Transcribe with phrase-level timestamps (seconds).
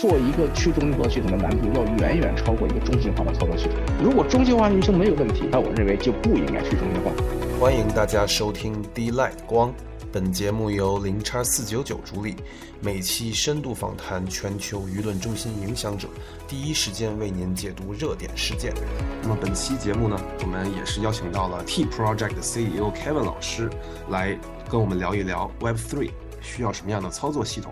[0.00, 3.74] 做一个去中心化系统的难度要远远超过一个中心化的操作系统。
[4.02, 7.12] 如果中心化运行没有问题，那我认为就不应该去中心化。
[7.60, 9.74] 欢迎大家收听 D Light 光，
[10.10, 12.34] 本节目由零叉四九九主理，
[12.80, 16.08] 每期深度访谈全球舆论中心影响者，
[16.48, 18.72] 第一时间为您解读热点事件。
[19.20, 23.68] 那么本期节目呢，我们也是邀请到了 T Project 的 CEO Kevin 老师
[24.08, 24.34] 来
[24.70, 26.10] 跟我们聊一聊 Web Three
[26.40, 27.70] 需要什么样的操作系统。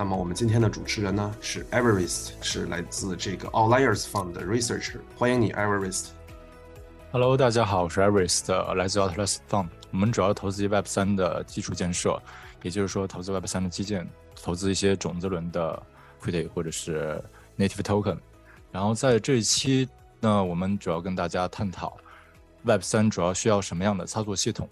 [0.00, 6.06] 那么我们今天的主持人呢是 Everest，是来自这个 Outliers Fund 的 researcher，欢迎你 Everest。
[7.12, 9.68] Hello，大家好，我是 Everest，来自 Atlas Fund。
[9.90, 12.18] 我们主要投资 Web 三的基础建设，
[12.62, 14.08] 也就是说投资 Web 三的基建，
[14.42, 15.82] 投资一些种子轮的
[16.22, 17.22] equity 或者是
[17.58, 18.16] native token。
[18.72, 19.86] 然后在这一期
[20.20, 21.94] 呢，我们主要跟大家探讨
[22.62, 24.66] Web 三主要需要什么样的操作系统，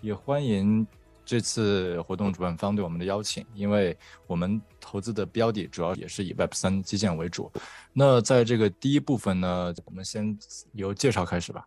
[0.00, 0.86] 也欢迎
[1.24, 7.50] 这次活动主办方对我们的邀请，因为我们投资的标的主要也是以 Web 三基建为主。
[7.92, 10.36] 那在这个第一部分呢，我们先
[10.72, 11.66] 由介绍开始吧。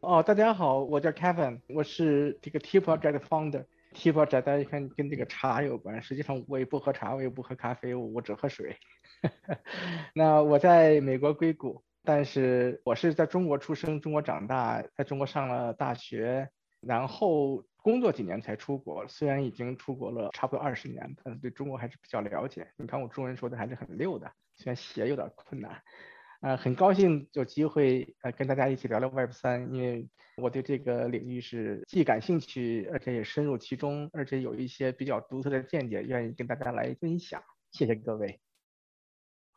[0.00, 3.64] 哦，大家好，我叫 Kevin，我是这个 T Project founder。
[3.94, 8.76] T Project 大家看跟这个茶有关，实际上我也不喝茶，我也不喝咖啡，我只喝水。
[10.14, 16.48] 那我在美国硅谷，但是我是在中国出生，中国长大，在中国上了大学，
[16.80, 19.06] 然后工作几年才出国。
[19.06, 22.66] 虽然已经出国了差不多二十年，但是对中国还是比较了解。
[22.78, 25.82] 你看我中文说的还是很溜的，虽然写有点困难。
[26.40, 37.42] 呃，很高兴有机会呃跟大家一起聊聊 Web 三，因为我对这个领域是既感兴趣，而且也深入其中，而且有一些比较独特的见解，愿意跟大家来分享。
[37.70, 38.43] 谢谢各位。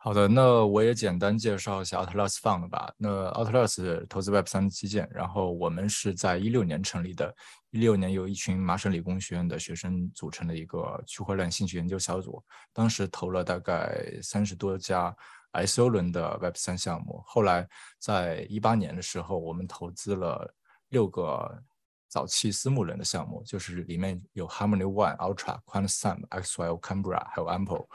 [0.00, 2.92] 好的，那我也简单介绍一下 Atlas Fund 吧。
[2.96, 7.34] 那 Atlas 投资 Web 三基建，然后我们是在一六年成立的，
[7.70, 12.40] 一六年由一群麻省理工学院的学生组成的一个区块链兴趣研究小组，
[12.72, 15.14] 当时投了大概三十多家。
[15.50, 17.66] ICO 轮的 Web 三项目，后来
[17.98, 20.54] 在一八年的时候，我们投资了
[20.90, 21.62] 六个
[22.06, 27.86] 早期私募轮的项目，就是里面有 Harmony One、Ultra、Quantum、XYO、Canberra 还有 Ample。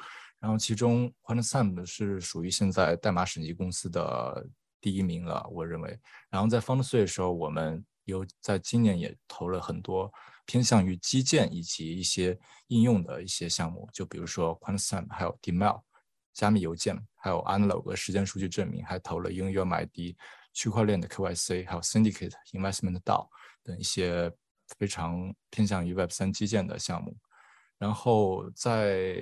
[0.43, 4.45] 然后其中 QuantSum 是属于现在代码审计公司的
[4.81, 5.97] 第一名了，我认为。
[6.29, 10.11] 然后在 Fund Three 的时候，我们有在今年也投了很多
[10.45, 12.37] 偏向于基建以及一些
[12.67, 15.81] 应用的一些项目，就比如说 QuantSum 还有 Dmail。
[16.33, 20.15] 加密邮件，还有 Analog 时间数据证明，还投了 UMID
[20.51, 23.27] 区块链的 KYC，还有 Syndicate Investment DAO
[23.63, 24.33] 等一些
[24.79, 27.15] 非常偏向于 Web 三基建的项目。
[27.77, 29.15] 然后在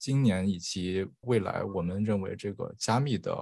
[0.00, 3.36] 今年以及未来，我们认为这个加密的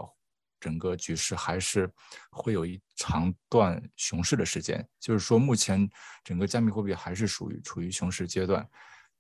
[0.58, 1.88] 整个局势还是
[2.32, 5.88] 会有一长段熊市的时间，就是说目前
[6.24, 8.68] 整个加密货币还是属于处于熊市阶段。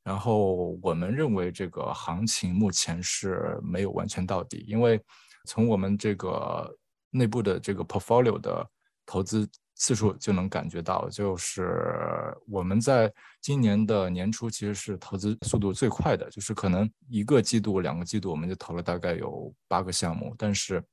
[0.02, 5.00] 然后我们认为这个行情目前是没有完全到底，因为
[5.44, 6.76] 从我们这个
[7.10, 8.68] 内部的这个 portfolio 的
[9.06, 9.48] 投资
[9.78, 20.84] 次数就能感觉到，就是我们在今年的年初其实是投资速度最快的，就是可能一个季度、两个季度我们就投了大概有八个项目，但是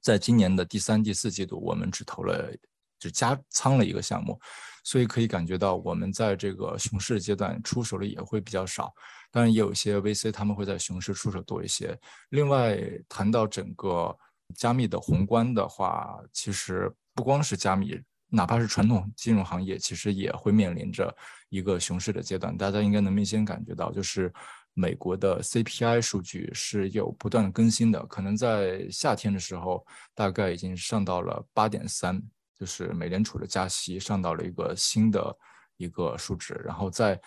[0.00, 2.50] 在今年的第三、第四季度我们只投了
[2.98, 4.40] 只加仓了一个项目。
[4.84, 8.92] 所以可以感觉到，我们在这个熊市阶段出手的也会比较少，
[9.30, 11.96] 当然也有一些 VC 他们会在熊市出手多一些。
[12.30, 12.76] 另外，
[13.08, 14.12] 谈到整个
[14.56, 17.96] 加密的宏观的话，其实不光是加密，
[18.32, 21.14] 哪怕是传统金融行业，其实也会面临着
[21.50, 22.56] 一个熊市的阶段。
[22.56, 24.32] 大家应该能明显感觉到，就是
[24.74, 32.22] 美国的 CPI 数据是有不断更新的，可能在夏天的时候，大概已经上到了八点三。
[32.58, 35.36] 就是美联储的加息上到了一个新的
[35.78, 37.20] 一个数值，然后在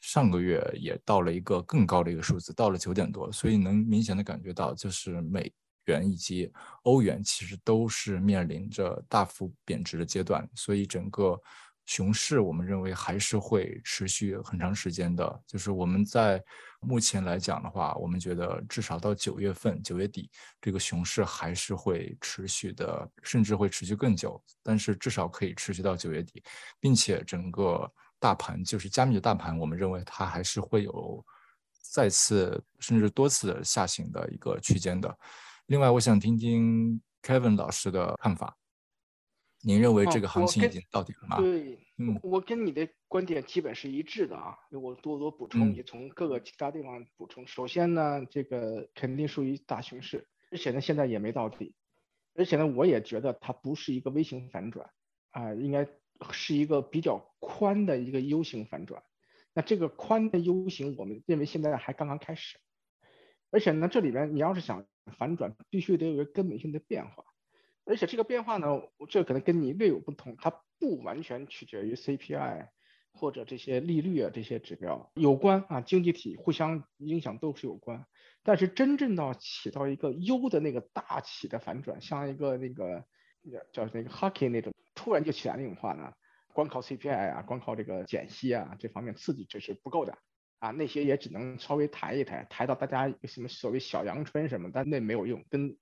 [0.00, 5.52] 上个月也到了一个更高的一个数字，到了九点多，所以能明显的感觉到，就是美
[5.86, 6.52] 元以及
[6.82, 11.40] 欧元其实都是面临着大幅贬值的阶段，所以整个
[11.86, 15.42] 熊市我们认为还是会持续很长时间的。
[15.46, 16.42] 就是我们在
[16.80, 24.42] 目前来讲的话，我们觉得至少到九月份、九月底，这个熊市还是会持续的，甚至会持续更久。
[24.62, 26.42] 但是至少可以持续到九月底，
[26.80, 31.22] 并且整个大盘就是加密的大盘，我们认为它还是会有
[31.82, 35.18] 再次甚至多次下行的一个区间的。
[35.66, 38.58] 另外，我想听听 Kevin 老师的看法。
[39.62, 41.38] 您认为这个行情已经到底了吗？
[41.38, 44.54] 对，嗯，我跟你的观点基本是一致的啊。
[44.70, 47.46] 我多多补充，也从各个其他地方补充。
[47.46, 51.74] 首先呢，这个肯定属于大熊市，而且呢，现在也没到底，
[52.34, 54.90] 而且呢，我也觉得它不是一个微型反转
[55.30, 55.88] 啊，应该
[56.30, 59.02] 是一个比较宽的一个 U 型反转。
[59.54, 62.58] 那这个宽的 U 型，我们认为现在还刚刚开始。
[63.50, 67.24] 而且呢，这里边你要是想反转，必须得有一个根本性的变化。
[67.84, 68.66] 而且这个变化呢，
[69.10, 72.68] 这可能跟你略有不同，它不完全取决于 CPI
[73.12, 78.06] 或者这些利率啊这些指标有关啊，经济体互相影响都是有关。
[78.42, 83.04] 但是真正到起到一个 U 的那个大起的反转，像一个那个
[83.72, 86.12] 叫那个 hockey 那种突然就起来那种话呢，
[86.52, 90.16] 光靠 CPI 啊，光靠这个减息啊这方面刺激这是不够的
[90.64, 95.76] 啊，那些也只能稍微抬一抬，抬到大家什么所谓小阳春什么，但那没有用，跟。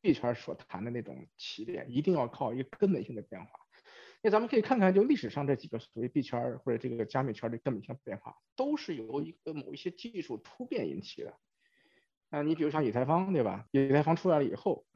[0.00, 3.50] 币圈所谈的那种起点，一定要靠一个根本性的变化。
[4.22, 11.36] 那咱们可以看看，就历史上这几个所谓币圈或者这个加密圈的根本性变化，都是由一个某一些技术突变引起的。
[12.30, 13.66] 那你比如像以太坊，对吧？
[13.72, 14.86] 以太坊出来了以后，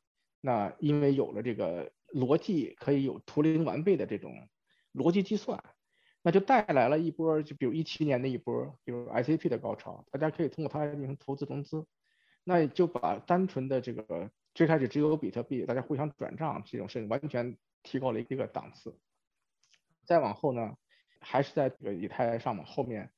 [0.41, 4.49] 那因为有了这个逻辑可以有图灵完备的这种
[4.93, 5.65] 逻辑计算，
[6.23, 11.87] 那就带来了一波，就比如一七年的一波，比如 ICP 的高潮，大家可以通过它来进行投资融资，
[12.45, 14.31] 那就把单纯的这个。
[14.55, 18.99] 最开始只有比特币，大家互相转账这种事情完全提高了一个档次。
[20.05, 20.77] 再往后呢，
[21.21, 23.11] 还是在这个以太上嘛，后面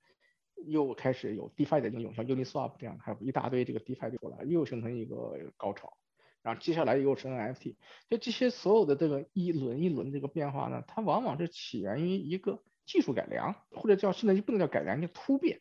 [0.64, 5.96] 又开始有 DeFi 的应用，像 Uniswap 这样，还有一大堆这个 DeFi 出来，又形成一个高潮。
[6.42, 7.74] 然后接下来又是 NFT，
[8.08, 15.60] 就这些所有的这个一轮一轮这个变化呢，它往往是起源于一个技术改良，或者叫现在就不能叫改良，叫突变。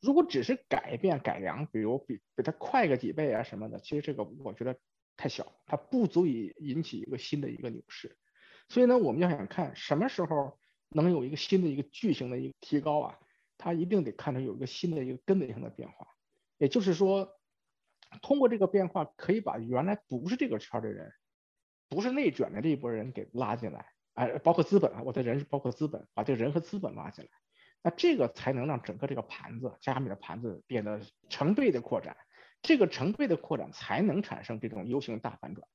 [0.00, 4.78] 如果只是改变改良，比如比比它快个几倍啊什么的，其实这个我觉得
[5.16, 8.16] 太小，它不足以引起一个新的一个牛市。
[8.68, 13.18] 所以呢，我们要想看什么时候能有一个新的一个巨型的一个提高啊，
[13.58, 16.06] 它一定得看到有一个新的一个根本性的变化。
[16.56, 17.38] 也就是说，
[18.22, 21.12] 通过这个变化，可以把原来不是这个圈的人，
[21.88, 23.86] 不是内卷的这一波人给拉进来，
[24.20, 27.30] 哎，包括资本啊，我的人是包括资本，把这个人和资本拉进来。
[27.82, 31.00] 那这个才能让整个这个盘子，加密的盘子变得
[31.30, 32.18] 成倍的扩展，
[32.60, 35.66] 这个成倍的扩展才能产生这种 U 型大反转。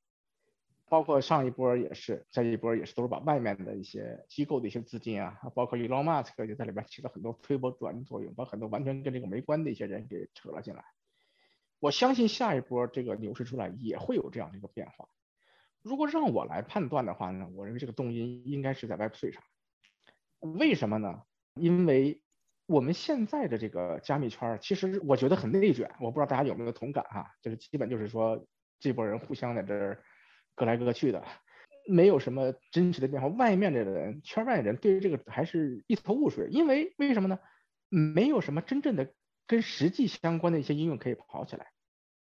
[0.88, 10.86] 包括上一波也是，这一波也是都是把外面的一些机构的一些资金啊，包括 Elon Musk 也在里边起了很多推波助澜作用，把很多完全跟这个没关的一些人给扯了进来。
[11.80, 15.10] 我相信下一波这个牛市出来也会有这样的一个变化。
[15.86, 19.44] 如果让我来判断的话呢，我认为这个动因应该是在 Web3 上。
[20.40, 21.22] 为什么呢？
[21.54, 22.24] 因为
[22.66, 28.48] 我们现在的这个加密圈，其实我觉得很内卷，我不知道大家有没有同感哈，就是基本就是说
[28.80, 30.04] 这波人互相在这儿
[30.56, 31.24] 各来各去的，
[31.88, 33.28] 没有什么真实的变化。
[33.28, 37.38] 外面的人，圈外的人对于这个还是一头雾水，因为为什么呢？
[37.90, 39.14] 没有什么真正的
[39.46, 41.68] 跟实际相关的一些应用可以跑起来。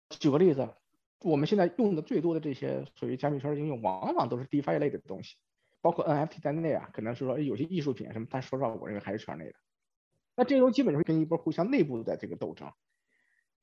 [0.10, 0.75] 举个例子，
[1.22, 5.36] 我们现在用的最多的这些属于加密圈的应用，往往都是 DeFi 类的东西。
[5.82, 9.54] 包括 NFT 在内啊，可能是说有些艺术品什么，但说实话，我认为还是圈内的。
[10.36, 12.72] 那这种基本上是跟一波互相内部的这个斗争，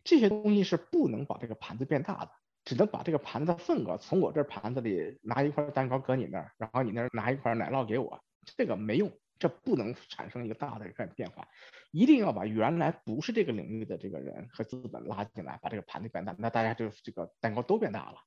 [0.05, 2.31] 这些东西是不能把这个盘子变大的，
[2.65, 8.23] 只能把这个盘子的份额从我这盘子里拿一块蛋糕搁你那儿，然后你那儿拿一块奶酪给我，
[8.57, 9.11] 这个没用，
[9.43, 11.49] 这不能产生一个大的一个变化。
[11.91, 18.19] 一定要把原来不是这个领域的这个人和资本拉进来，把这个盘子变大，那大家就这个蛋糕都变大了。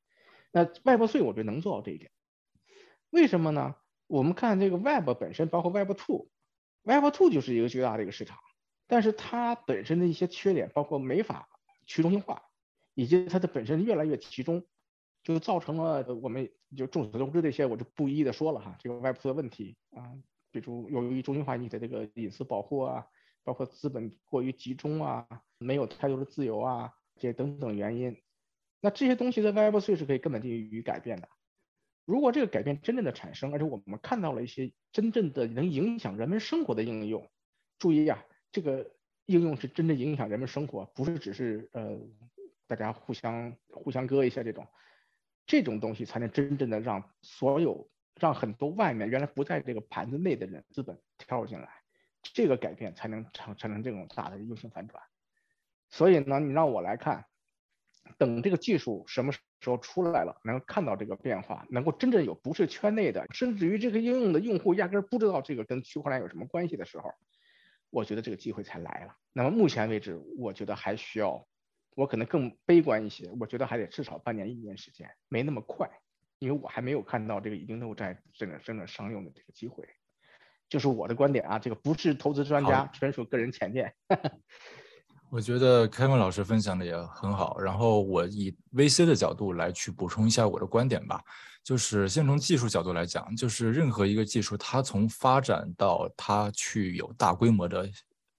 [0.51, 2.11] 那外包税我觉得能做到这一点，
[3.09, 3.75] 为什么呢？
[4.07, 8.37] 我们看这个 Web 本身，包括 Web Two，Web Two 就是一个巨大的一个市场，
[8.87, 11.47] 但是它本身的一些缺点，包括没法
[11.87, 12.43] 去中心化，
[12.93, 14.63] 以及它的本身越来越集中，
[15.23, 18.75] 就造成了我们就众所周知这些，我就不一一的说了哈。
[18.79, 20.13] 这个 Web2 的问题啊，
[20.61, 23.05] 比如由于中心化你的这个隐私保护啊，
[23.43, 28.21] 包括资本过于集中啊，没有太多的自由啊，这些等等原因，
[28.79, 31.27] 那这些东西在 Web Three 是可以根本地予以改变的。
[32.05, 37.29] 如果这个改变真正的产生，而且我们看到了一些真正的能影响人们生活的应用，
[37.79, 38.95] 注意啊，这个
[39.25, 41.99] 应用是真正影响人们生活，不是只是呃
[42.65, 44.65] 大家互相互相割一下这种，
[45.45, 51.69] 这种东西才能真正的让所有让很多外面原来不在这个盘子内的人资本跳进来，
[52.21, 55.03] 这个改变才能产产生这种大的 U 型反转。
[55.89, 57.25] 所以呢，你让我来看。
[58.19, 67.11] 等这个技术什么时候出来了，能看到这个变化，能够真正有不是圈内的，甚至于这个应用的用户压根儿不知道这个跟区块链有什么关系的时候，
[67.89, 69.15] 我觉得这个机会才来了。
[69.33, 71.47] 那么目前为止，我觉得还需要，
[71.95, 75.89] 我可能更悲观一些，我觉得还得至少半年一年时间，没那么快，
[76.39, 79.87] 因为我还没有看到这个已经都在真的真的商用的这个机会。
[80.67, 83.93] 就是我的观点啊，这个不是投资专家，纯属个人浅见。
[85.31, 91.21] 我觉得 Kevin 老师分享的也很好，然后我以 VC 的角度来去补充一下我的观点吧。
[91.63, 97.89] 就是先从技术角度来讲，就是任何一个技术，它从发展到它去有大规模的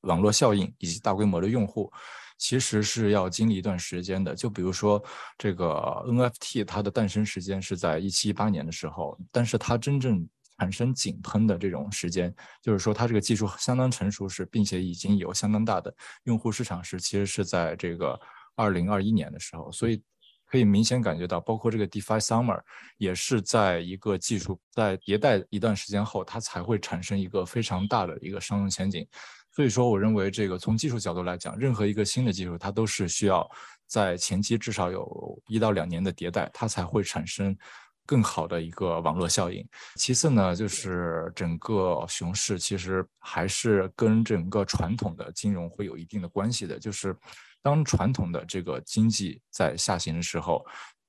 [0.03, 1.93] 网络效应以及大规模的用户，
[2.39, 4.35] 其实是要经历一段时间的。
[4.35, 5.03] 就比如说
[5.39, 5.67] 这个
[6.07, 10.29] NFT，它的诞生时间是在一七一八年的时候，但是它真正
[10.59, 18.19] 产生井喷的这种时间，就是说它这个技术相当成熟时，并且已经有相当大的用户市场时，其实是在这个
[18.55, 20.03] 二零二一年的时候，所以。
[20.49, 22.61] 可以明显感觉到，包括这个 DeFi Summer
[22.99, 29.05] 也是在一个技术在迭代一段时间后，它才会产生一个非常大的一个商用前景。
[29.57, 33.51] 所以说，我认为这个从技术角度来讲，任何一个新的技术，它都是需要
[33.87, 37.57] 在前期至少有一到两年的迭代，它才会产生
[38.05, 39.67] 更好的一个网络效应。
[39.95, 47.17] 其次呢，就是整个熊市其实还是跟整个传统的金融会有一定的关系的，就是。
[47.63, 50.65] 当传统的这个经济在下行的时候，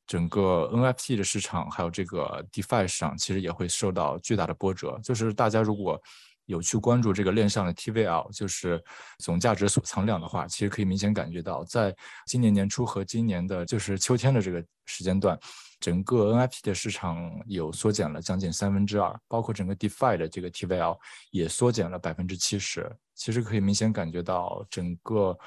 [0.07, 4.99] 整个 NFT 的市场还有这个 DeFi 市场其实也会受到巨大的波折。
[5.03, 6.01] 就是大家如果
[6.47, 8.83] 有去关注这个链上的 TVL，就是
[9.19, 15.39] 总价值锁仓量的话，其实可以明显感觉到，在今年年初和今年的就是秋天的这个时间段，
[15.79, 20.97] 整个 NFT 的市场有缩减了将近三分之二，包括整个 DeFi 的这个 TVL
[21.29, 22.91] 也缩减了百分之七十。
[23.13, 25.37] 其实可以明显感觉到整个。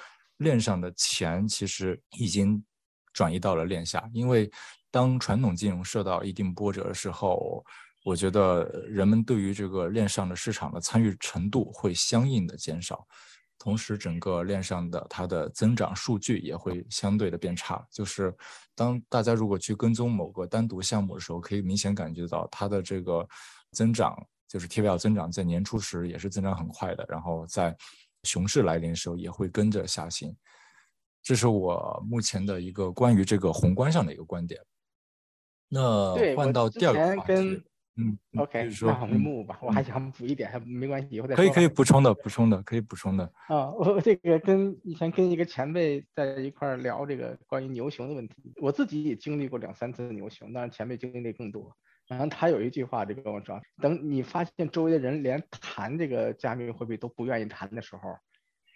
[0.40, 2.64] 链上的钱其实已经
[3.12, 4.50] 转移到了链下，因为
[4.90, 7.62] 当传统金融受到一定波折的时候，
[8.04, 13.07] 我觉得人们对于这个链上的市场的参与程度会相应的减少，
[13.59, 17.87] 同时整个链上的它的增长数据也会相对的变差。
[17.90, 18.35] 就是
[18.75, 23.28] 当大家如果去跟踪某个单独项目的时候，可以明显感觉到它的这个
[23.73, 24.16] 增长，
[24.49, 27.76] 就是 TVL 增长在年初时也是增长很快的，然后在。
[28.25, 30.37] 熊市来临的时候也会跟着下行，
[31.23, 34.61] 这是我目前的一个关于这个宏观上的一个观点。
[35.71, 37.62] 那换到第二个话题，
[38.00, 43.25] 嗯，OK，那我们木吧，我还想补一点，还没关系，以后再可以可以补充的，补充的可以补充的。
[43.49, 51.76] 啊，我这个跟以前跟一个前辈在一块聊这个关于牛熊的问题，我自己也经历过两三次牛熊，当然前辈经历的更多。
[52.07, 58.16] 然后他有一句话，这个我说，等你发现周围的人连谈这个加密货币都不愿意谈的时候，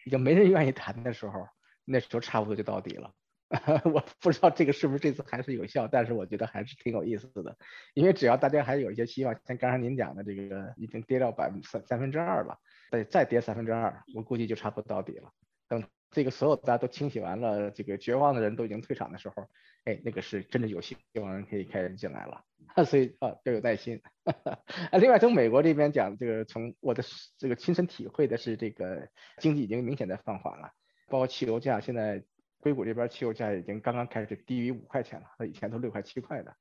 [0.07, 1.47] 已经没人愿意谈的时候，
[1.85, 3.11] 那时候差不多就到底了。
[3.85, 7.57] 我不知道这个是不是这次还是有效，但是我觉得还是挺有意思的，
[7.93, 12.59] 因为只要大家还有一些希望，像刚才您讲的这个已经跌到百分三三分之二了，
[12.91, 15.31] 再再跌三分之二，我估计就差不多到底了。
[15.69, 19.49] 等这个所有大家都清洗完了，这个绝望的人都已经退场的时候，
[19.85, 22.43] 哎，那个是真的有希望可以开始进来了。
[22.87, 24.01] 所以啊，要有耐心。
[24.25, 27.05] 啊，另外从美国这边讲，这个从我的
[27.39, 29.09] 这个亲身体会的是，这个
[29.39, 30.71] 经济已经明显在放缓了。
[31.09, 32.25] 包括汽油价，现在
[32.64, 36.56] 硅谷这边汽油价已经刚刚开始低于五块钱了，它以前都六块七块的。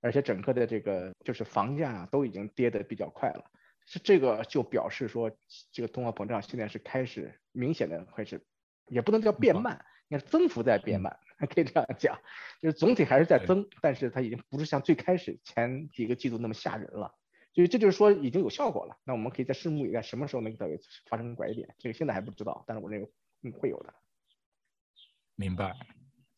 [0.00, 3.44] 而且整个的这个就是房价啊都已经跌得比较快了。
[3.86, 5.30] 是这个就表示说，
[5.70, 8.44] 这个通货膨胀现在是开始明显的开始，
[8.88, 11.16] 也不能叫变慢，应该是增幅在变慢。
[11.54, 12.18] 可以这样讲，
[12.60, 17.14] 就是总体还是在增，但是它已经不是像最开始前几个季度那么吓人了，
[17.52, 18.96] 所以这就是说已经有效果了。
[19.04, 20.66] 那我们可以在拭目以待，什么时候能够
[21.06, 21.74] 发生拐点？
[21.78, 23.08] 这个现在还不知道，但是我认为
[23.42, 23.94] 嗯会有的。
[25.36, 25.74] 明白，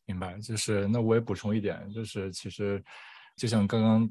[0.05, 0.38] 明白。
[0.38, 2.83] 就是那我也补充一点，就是其实
[3.37, 4.11] 就像刚刚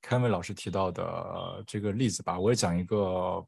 [0.00, 3.44] 凯文老师提到的这个例子吧，我也讲一个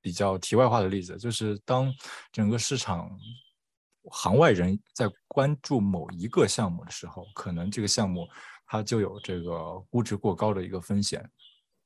[0.00, 1.92] 比较题外话的例子，就是当
[2.32, 3.10] 整个市场。
[4.12, 8.26] 行外人在关注某一个项目的时候，可能这个项目
[8.66, 11.22] 它就有这个估值过高的一个风险。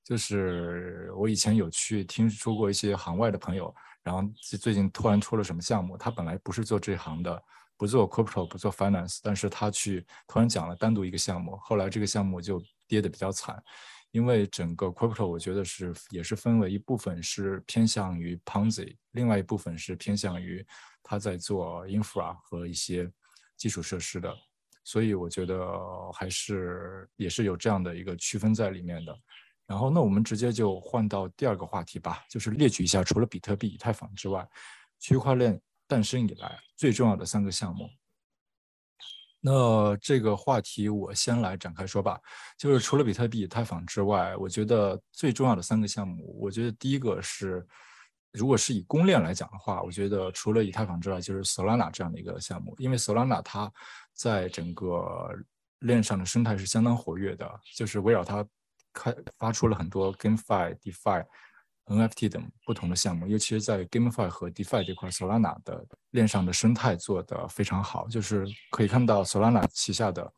[0.05, 3.75] 就是我以前有去听说过一些行外的朋友，
[4.05, 4.23] 然后
[4.61, 7.43] 最近突然出了什么项目，他本来不是做这行的，
[7.77, 13.63] 不做 crypto，不做 finance，但是他去突然讲了单独一个项目，后来这个项目就跌得比较惨。
[14.11, 20.65] 因为整个 crypto 我觉得是也是分为一部分是偏向于 Ponzi，另外一部分是偏向于
[21.03, 23.11] 他在做 infra 和一些
[23.57, 24.33] 基础设施的，
[24.85, 25.69] 所以我觉得
[26.13, 29.13] 还是也是有这样的一个区分在里面的。
[29.67, 34.49] 然后那我们直接就换到第二个话题吧，就是列举一下除了比特币、以太坊之外，
[35.01, 37.89] 区块链诞生以来最重要的三个项目。
[39.47, 42.19] 那这个话题我先来展开说吧，
[42.57, 47.67] 就是除了比特币、以太坊之外，我觉得最重要的三个项目，我觉得第一个是，
[48.33, 53.71] 如果是以公链来讲的话，我觉得除了以太坊之外，就是 Solana 这样的一个项目，因为 Solana 它
[54.15, 55.29] 在整个
[55.81, 58.47] 链上的生态是相当活跃的，就是围绕它
[58.95, 61.27] 开发出了很多 GameFi、DeFi。
[61.87, 68.09] NFT 等不同的项目，尤其是在 GameFi 和 DeFi 这块，Solana 的链上的生态做得非常好。
[68.09, 70.33] 就是可以看到 Solana 旗下的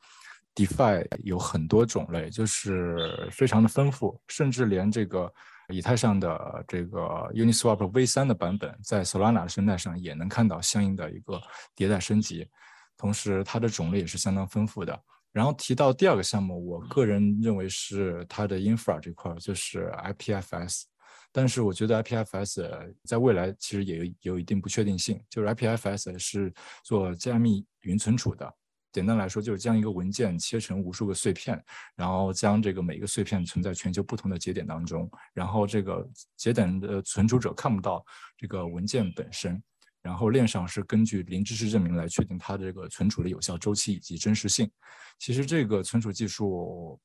[0.55, 5.33] DeFi 有很多种类，就是非常的丰富，甚至连这个
[5.69, 7.01] 以太上的这个
[7.35, 11.41] Uniswap V3 的版本，在 Solana 的生态上也能看到相应的一个
[11.77, 12.49] 迭代升级，
[12.97, 15.01] 同时它的种类也是相当丰富的。
[15.31, 20.85] 然后提到第二个项目，我个人认为是它的 infra 这块，就是 IPFS。
[21.33, 26.53] 但是我觉得 IPFS 在未来其实也有有一定不确定性，就是 IPFS 是
[26.85, 28.53] 做加密云存储的。
[28.93, 31.63] 简单来说，就是将一个文件切成无数个碎片，
[31.95, 38.03] 然后将这个每一个碎片存在全球不同的节点当中，然后这个节点的存储者看不到
[38.39, 39.63] 这个文件本身，
[40.01, 44.71] 然后链上是根据零知识证明来确定它的这个存储的有效周期以及真实性。
[45.19, 46.99] 其实这个存储技术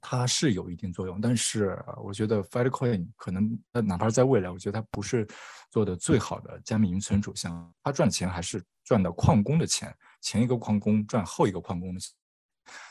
[0.00, 5.26] 它是有一定作用，但是我觉得 Filecoin 可能哪怕在未来，我觉得它不是
[5.70, 9.94] 做的最好的加密云存储项，它赚钱还是赚的矿工的钱。
[10.20, 12.12] 前一个矿工赚后一个矿工的钱，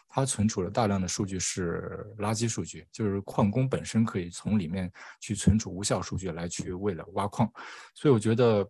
[0.08, 7.52] 它存储了大量的数据是垃圾数据，就是矿工本身可以从里面去存储无效数据来去为了挖矿，
[7.94, 8.68] 所以我觉得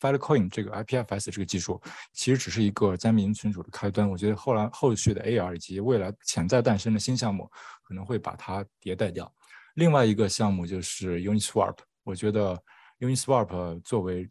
[0.00, 1.80] Filecoin 这个 IPFS 这个技术
[2.12, 7.50] 其实只是一个加密云存储的开端，我觉得后来后续的 AR 以及未来潜在诞生的新项目
[7.82, 9.32] 可能会把它迭代掉。
[9.74, 12.60] 另外一个项目就是 Uniswap，我觉得
[13.00, 14.28] Uniswap 作为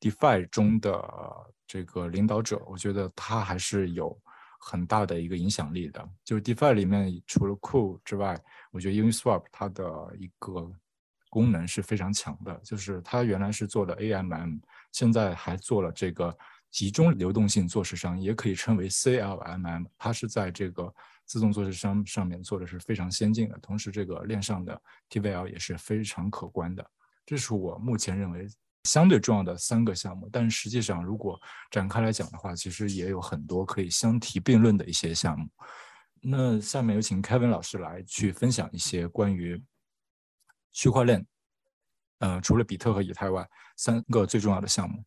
[0.00, 1.04] DeFi 中的
[1.66, 4.16] 这个领导者，我觉得他还是有
[4.60, 6.08] 很大的一个影响力的。
[6.24, 9.84] 就是 DeFi 里面除了 Cool 之外，我觉得 Uniswap 它的
[10.18, 10.70] 一个
[11.28, 12.54] 功能是非常强的。
[12.64, 14.60] 就是它原来是做的 AMM，
[14.92, 16.36] 现在还做了这个
[16.70, 19.86] 集中流动性做市商，也可以称为 CLMM。
[19.96, 20.92] 它是在这个
[21.24, 24.80] 自动做市商上面做的是非常先进的，同时这个链上的
[25.10, 26.84] TVL 也是非常可观的。
[27.24, 28.48] 这是我目前认为。
[28.84, 31.38] 相对重要的三个项目，但是实际上如果
[31.70, 35.46] 展开来讲的话，其实也有很多可以相提并论的一些项目。
[36.22, 39.62] 那下面有请 Kevin 老师来去分享一些关于
[40.72, 41.26] 区块链，
[42.18, 45.04] 呃，除了比特和以太外，三个最重要的项目。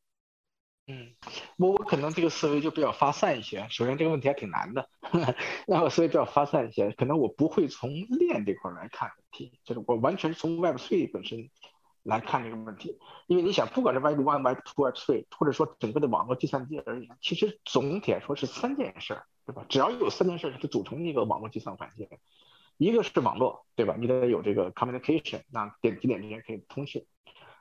[0.88, 1.14] 嗯，
[1.58, 3.68] 我我可能这个思维就比较发散一些。
[3.70, 4.90] 首先这个问题还挺难的，
[5.68, 11.50] 那我思维比较发散一些，可能我不会从链这块来看问题，就是我完全从 Web3 本身。
[12.04, 12.98] 来看这个问题，
[13.28, 19.64] 因为你想，不管是 Web One、Web Two、Web Three，或者说整个的网络计算机而言，其实总体来说是三件事儿，对吧？
[19.70, 22.10] 只要有三件事儿，它组成一个网络计算环境。
[22.88, 23.96] 一个是网络，对吧？
[24.00, 27.06] 你得有这个 communication，那点几点之间可以通讯。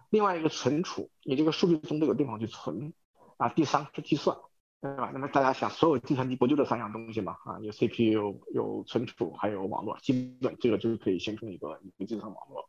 [0.09, 2.95] 另外一个存储，你这个数据总得有地方去存。
[3.37, 4.37] 啊，第三个是计算，
[4.83, 5.11] 对吧？
[5.15, 7.39] 那么大家想，所有计算机不就这三样东西吗？
[7.45, 12.69] 啊，有 CPU，有存储，还有网络，基本这个就是可以形成一个一个计算网络。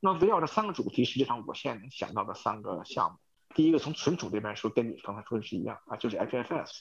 [0.00, 3.18] 那围绕这三个主题，实际上我现在能想到的三个项目，
[3.54, 6.80] 第一个从存储这边说，跟你刚才说的是一样啊，就是 IPFS，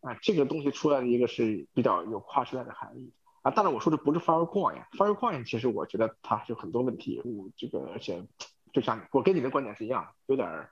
[0.00, 3.12] 啊，这个东西出来的一个是比较有跨时代的含义
[3.42, 3.50] 啊。
[3.50, 8.26] 当然我说的不是 Filecoin，Filecoin 其实我觉得它有很多问题，我这个而且
[8.72, 10.68] 就像我跟你的观点是一样，有点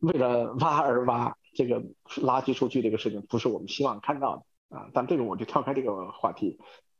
[0.00, 4.90] 为了挖而挖，这个垃圾数据这个事情不是我们希望看到的啊。
[4.92, 6.58] 但这个我就跳开这个话题。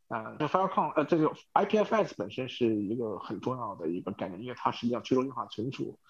[0.08, 6.00] 啊，这 Filecoin 呃，这个 IPFS 本身是一个很重要的一个概念，因为它实际上去中心化存储，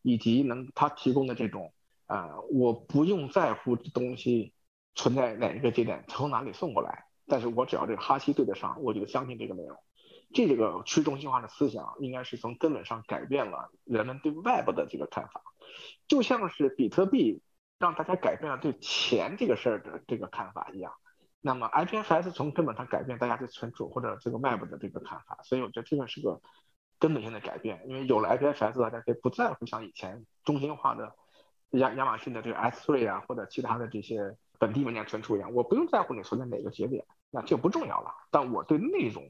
[0.00, 1.70] 以及能它提供的这种
[2.06, 4.54] 啊，我不用在乎东西
[4.94, 9.78] 存在哪一个节点，从哪里送过来，但是我只要这个哈希对得上，我就相信这个内容。
[10.34, 15.40] 这个去中心化的思想应该是从根本上改变了人们对外部的这个看法，
[16.06, 17.40] 就像是比特币
[17.78, 20.92] 让大家改变了对钱这个事儿的这个看法一样。
[21.40, 26.42] 那么 IPFS 从根本上改变大家对存储或者这个 Web 的这个看法，所以我觉得这个是个
[26.98, 27.82] 根本性的改变。
[27.88, 31.14] 因为有了 IPFS，大家可以不在乎像以前中心化的
[31.70, 38.14] 亚亚马逊的这个 S3 啊，或者其他的这些本地文件存储一样，我不用在乎你存在哪个节点，那就不重要了。
[38.30, 39.28] 但我对内容，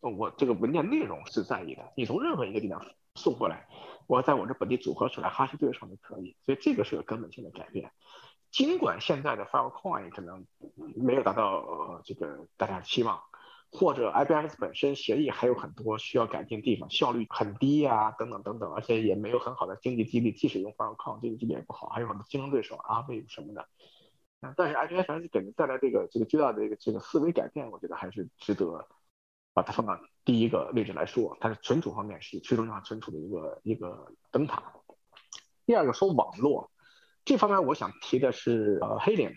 [0.00, 1.92] 我这个文件内容是在意的。
[1.98, 2.82] 你从任何一个地方
[3.14, 3.68] 送过来，
[4.06, 6.34] 我在我这本地组合出来，哈希对上就可以。
[6.46, 7.92] 所以这个是个根本性的改变。
[8.50, 10.46] 尽管现在的 Filecoin 可能
[10.96, 13.20] 没有达到这个大家的期望，
[13.70, 23.68] 或者 IPFS 本身协议还有很多需要改进地方，效率很低呀，等等等等，而且也没有很好的经济激励，即使用 Filecoin 经济激励也不好，还有很多竞争对手啊，Aave 什么的。
[24.56, 28.88] 但是 IPFS 给人带来这个这个巨大的这个这个思维改变，我觉得还是值得
[29.52, 31.36] 把它放到第一个位置来说。
[31.40, 34.62] 它是存储方面是去中心化存储的一个一个灯塔。
[35.66, 36.70] 第二个说网络。
[37.22, 39.34] 这方面我想提的是呃 Helium，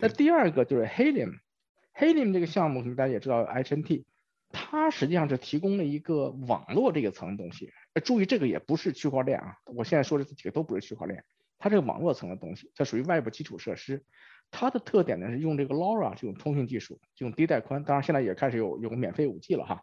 [0.00, 4.04] 那第二个就是 Helium，Helium 这个项目，大家也知道 HNT，
[4.50, 7.72] 它实际上是提供了一个网络这个层的东西。
[8.04, 11.24] 注意这个也不是区块链啊，我现在说的这几个都不是区块链，
[11.58, 14.04] 它这个网络层的东西，它属于外部基础设施。
[14.50, 19.82] 它的特点呢是用这个 LoRa 这种通讯技术，这种低带宽，当然现在也开始有有免费五 G 了哈。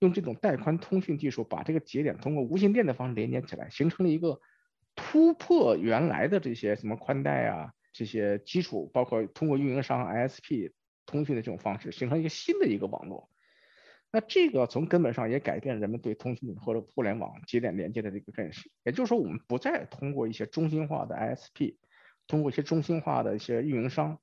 [0.00, 4.40] 用这种带宽通讯技术把这个节点通过无线电的方式连接起来，形成了一个
[4.94, 10.72] 突破原来的这些什么宽带啊这些基础，包括通过运营商 ISP
[11.06, 13.30] 通讯的这种方式，形成一个新的一个网络。
[14.14, 18.70] 那这个从根本上也改变人们对通讯或者互联网节点连接的这个认识。
[18.84, 21.78] 也就是说，我们不再通过一些中心化的 ISP，
[22.28, 24.20] 通过一些中心化的一些运营商，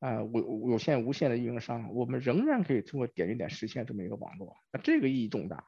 [0.00, 4.56] 啊，有有线、无线的运营商，我们仍然可以通过点与点实现这么一个网络。
[4.72, 5.64] 那这个意义重大，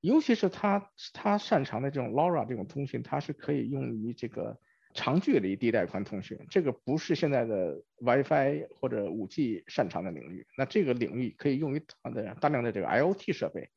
[0.00, 4.58] 尤其是它它擅长的这种 LoRa 这种通讯，它是可以用于这个。
[4.94, 10.46] 长距离低带宽通讯，这个不是现在的 WiFi 或者 5G 擅长的领域。
[10.56, 13.70] 那这个领域可以用于它的大量的这个 IoT 设备，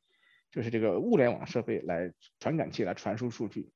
[0.50, 3.72] 就是这个物联网设备来传感器来传输数据。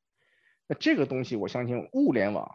[0.68, 2.50] 那这个东西，我相信物联网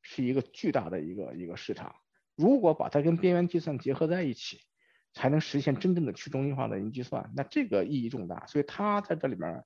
[0.00, 1.94] 是一个巨大的一个一个市场。
[2.34, 4.58] 如果把它跟边缘计算结合在一起，
[5.12, 7.30] 才能实现真正的去中心化的云计算。
[7.36, 9.62] 那这个意义重大，所以它在这里面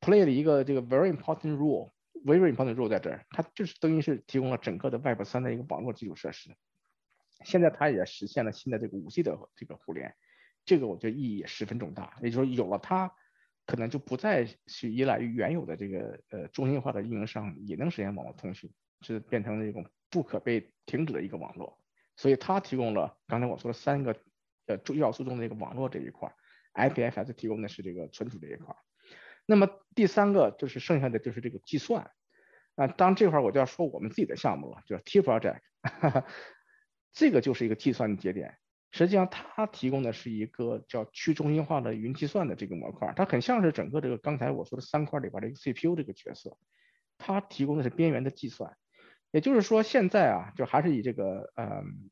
[0.00, 1.93] play 了一个这个 very important role。
[2.22, 6.50] Very important role 在这儿，它就是等于是提供了整个的 Web 三的一个网络基础设施。
[7.44, 10.14] 现在它也实现了新的这个五 G 的这个互联，
[10.64, 12.16] 这个我觉得意义也十分重大。
[12.22, 13.12] 也就是说，有了它，
[13.66, 18.72] 可能就不再去依赖于原有的这个呃中心化的运营商也能实现网络通讯，
[19.02, 21.78] 是变成了一种不可被停止的一个网络。
[22.16, 24.16] 所以它提供了刚才我说的三个
[24.66, 26.32] 呃重要素中的一个网络这一块
[26.74, 28.74] ，IPFS 提供的是这个存储这一块。
[29.46, 32.10] 那么第三个就是剩下的就是这个计算
[32.76, 36.26] 啊，当这块我就要说我们自己的项目了，就是 T Project，哈哈
[37.12, 38.56] 这个就是一个计算节点。
[38.90, 46.56] 实际上它提供的是一个叫去中心化的云计算的这个模块，它很像是整个这个刚才我说的三块里边的一个 CPU 这个角色。
[47.18, 48.76] 它提供的是边缘的计算，
[49.30, 52.10] 也就是说现在啊，就还是以这个嗯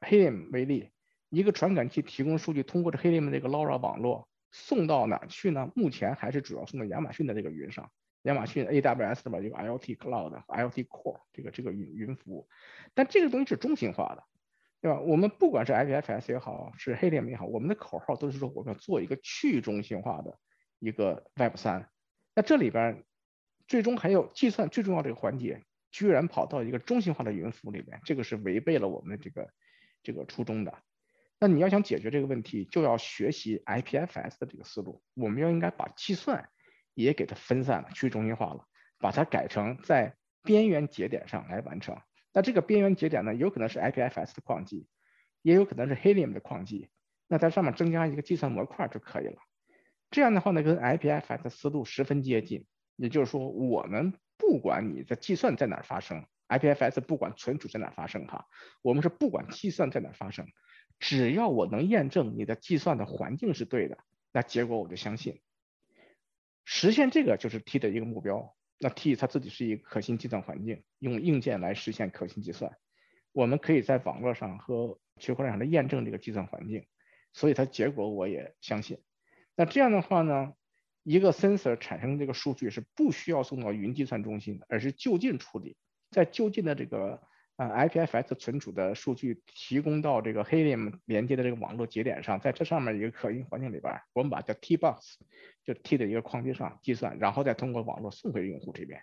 [0.00, 0.90] Helium 为例，
[1.30, 4.28] 一个传感器提供数据，通过这 Helium 这个 LoRa 网络。
[4.50, 5.70] 送到哪去呢？
[5.74, 7.90] 目前还是主要送到亚马逊的这个云上，
[8.22, 12.48] 亚马逊 AWS 的吧，一个 IoT Cloud、IoT Core 这个这个云云服务。
[12.94, 14.24] 但这个东西是中心化的，
[14.80, 15.00] 对吧？
[15.00, 20.38] 我们不管是 IPFS 也好，是 Helium 也好，我们的口号都是说我们要做一个去中心化的
[20.78, 21.88] 一个 Web 三。
[22.34, 23.04] 那这里边
[23.68, 29.48] 最终还有计算最重要的一个环节，居然跑到一个中心化的云服务里面，这个是违背了我们的这个
[30.02, 30.74] 这个初衷的。
[31.40, 35.02] 那你要想解决这个问题，就要学习 IPFS 的这个思路。
[35.14, 36.50] 我们要应该把计算
[36.92, 38.66] 也给它分散了、去中心化了，
[38.98, 41.98] 把它改成在边缘节点上来完成。
[42.34, 44.86] 那这个边缘节点呢，有可能是 IPFS 的矿机，
[45.40, 46.90] 也有可能是 Helium 的矿机。
[47.26, 49.38] 那在上面增加一个计算模块就可以了。
[50.10, 52.66] 这样的话呢，跟 IPFS 的思路十分接近。
[52.96, 58.46] 也就是说，我们不管你的计算在哪发生，IPFS 不管存储在哪发生哈，
[58.82, 60.46] 我们是不管计算在哪发生。
[61.00, 63.96] 只要我能验证你的计算的环境是对的，
[64.32, 65.40] 那结果我就相信。
[66.66, 68.54] 实现这个就是 T 的一个目标。
[68.78, 72.76] 那 T 它自己是一个可信计算环境，用硬件来实现可信计算。
[73.32, 76.86] 我们可以在网络上和区块链上来验证这个计算环境，
[77.32, 78.98] 所以它结果我也相信。
[79.56, 80.52] 那这样的话呢，
[81.02, 85.76] 一个 sensor 产生这个数据是不需要送到云计算中心的，而是就近处理，
[86.10, 87.22] 在就近的这个。
[87.60, 95.18] 啊，IPFS 存储的数据提供到这个 Helium 连接的这个网络节点上，在这上面一个可信环境里边，我们把叫 T box，
[95.62, 99.02] 就 T 的一个矿机上计算，然后再通过网络送回用户这边，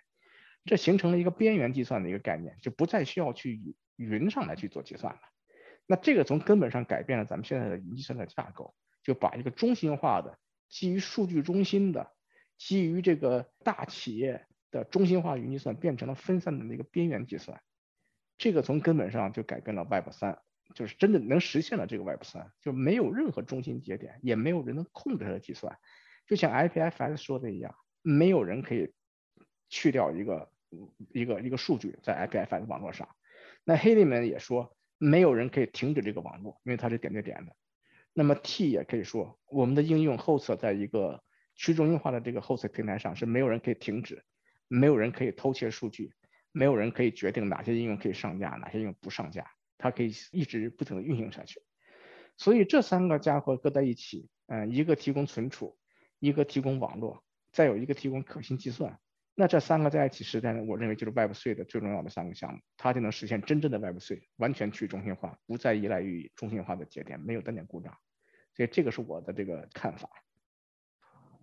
[0.64, 5.20] 这形成了一个边缘计算的一个概念，就不再需要去云上来去做计算了。
[5.86, 10.36] 那这个从根本上改变了咱们现在的云计算的架构，就把一个中心化的、
[10.68, 12.10] 基于数据中心的、
[12.56, 17.62] 基于这个大企业的中心化云计算，变成了分散的那个边缘计算。
[18.38, 20.38] 这个从根本上就改变了 Web 三，
[20.74, 25.76] 就是真的能实现了这个 Web 三，就没有任何中心节点，也没有人能控制它的计算，
[26.26, 28.92] 就像 IPFS 说的一样，没有人可以
[29.68, 30.50] 去掉一个
[31.12, 33.08] 一个一个数据在 IPFS 网络上。
[33.64, 37.54] 那 Helium 也说，没有人可以停止这个网络，因为它是点对点的。
[38.14, 41.22] 那么 T 也可以说，我们的应用 host 在一个
[41.54, 44.24] 去中心化的这个 host 平台上，是没有人可以停止，
[44.68, 46.14] 没有人可以偷窃数据。
[46.52, 51.60] 没有人可以决定哪些应用可以上架，哪些应用不上架，它可以一直不停的运行下去。
[52.36, 55.76] 所以这三个家伙搁在一起，嗯，一个提供存储，
[56.18, 58.98] 一个提供网络，再有一个提供可信计算，
[59.34, 67.96] 那这三个在一起实现，我认为就是 Web 3的最重要的三个项目，它就能实现真正的 Web 3，完全去中心化，不再依赖于中心化的节点，没有单点故障。
[68.54, 70.08] 所以这个是我的这个看法。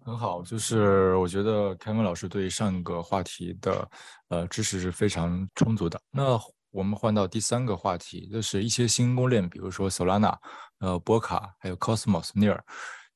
[0.05, 3.89] 很好，就是我觉得凯文老师对上一个话题的
[4.27, 5.99] 呃知识是非常充足的。
[6.11, 6.39] 那
[6.69, 10.37] 我们换到第三个话题，就是一些新公链，比如说 Solana、
[10.77, 12.59] 呃波卡还有 Cosmos、Near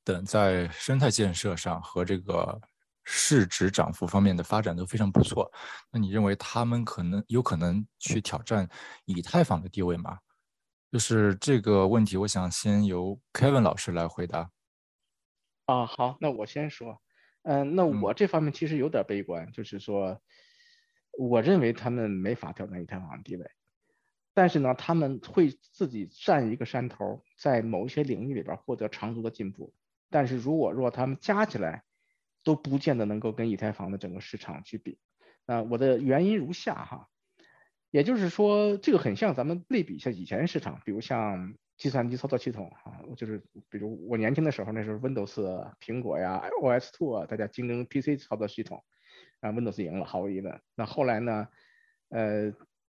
[0.04, 2.60] 等在生态建设上和这个
[3.04, 5.48] 市值涨幅方面的发展都非常不错。
[5.92, 8.68] 那你认为他们可能有可能去挑战
[9.06, 10.18] 以太坊的地位吗？
[10.92, 14.50] 就是这个问题，我想先由 Kevin 老师来回答。
[15.70, 17.00] 啊，好，那我先说。
[17.44, 20.20] 嗯，那我这方面其实有点悲观，就是说，
[21.16, 23.52] 我认为他们没法挑战以太坊的地位，
[24.34, 29.72] 但是呢，他们会自己占一个山头，在某一些领域里边获得长足的进步。
[30.10, 31.84] 但是如果若他们加起来，
[32.44, 34.98] 都不见得能够跟以太坊的整个市场去比。
[35.46, 37.10] 那我的原因如下哈，
[37.92, 41.54] 也就是说，这个很像咱们类比一下以前市场，比如像。
[41.80, 48.84] 计算机操作系统啊，就是比如我年轻的时候，那时候 Windows、苹果呀、OS Two 啊，大家竞争 PC 操作系统，
[49.40, 50.62] 啊 Windows 赢了，毫无疑问。
[50.76, 51.48] 那后来呢，
[52.10, 52.54] 呃，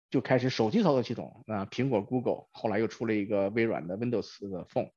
[0.10, 4.92] 就开始手机操作系统，那苹果、Google，后来又出了一个微软的 Windows 的 Phone，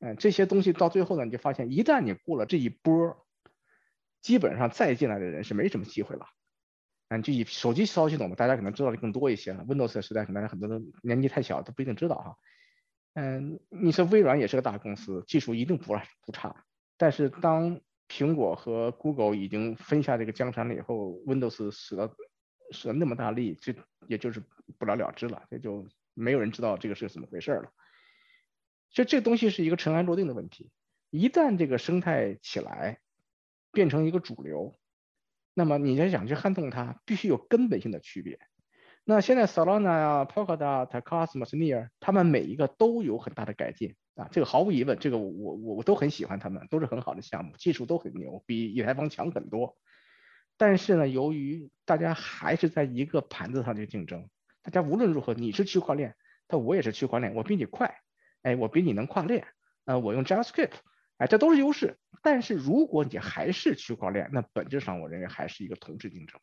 [0.00, 3.26] 嗯，这些东西到最后呢，你就发现，一旦你过了这一波，
[4.22, 6.24] 基本上再进来的人是没什么机会了。
[7.10, 9.62] 嗯，就以手机操作系统嘛，大家可能知道的更多一些了。
[9.64, 12.36] Windows 的时代，可能很多人年纪太小，都不一定知道哈。
[13.14, 15.94] 嗯，你说微软也是个大公司，技术一定不
[16.24, 16.64] 不差。
[16.96, 22.14] 但是当苹果和 Google 已经分下这个江山了以后，Windows 使了
[22.70, 23.74] 使了那么大力，就
[24.06, 24.42] 也就是
[24.78, 27.72] 不了了之了，也就没有人知道这个是怎么回事了。
[28.90, 30.70] 所以这东西是一个尘埃落定的问题。
[31.10, 33.00] 一旦这个生态起来，
[33.72, 34.76] 变成一个主流，
[35.54, 38.38] 那么你要想去撼动它，必须有根本性的区别。
[39.04, 49.76] 那现在 Solana 呀、Polkadot、Cosmos、Near，他们每一个都有很大的改进啊，这个毫无疑问，这个我我我都很喜欢他们，都是很好的项目，技术都很牛，比以太坊强很多。
[50.56, 54.28] 但是呢，由于大家还是在一个盘子上去竞争，
[54.62, 56.14] 大家无论如何，你是区块链，
[56.46, 57.96] 但我也是区块链，我比你快，
[58.42, 59.46] 哎，我比你能跨链，
[59.86, 60.74] 呃，我用 JavaScript，
[61.16, 61.96] 哎，这都是优势。
[62.22, 66.38] 但是如果你还是区块链，那本质上我认为还是一个同质竞争。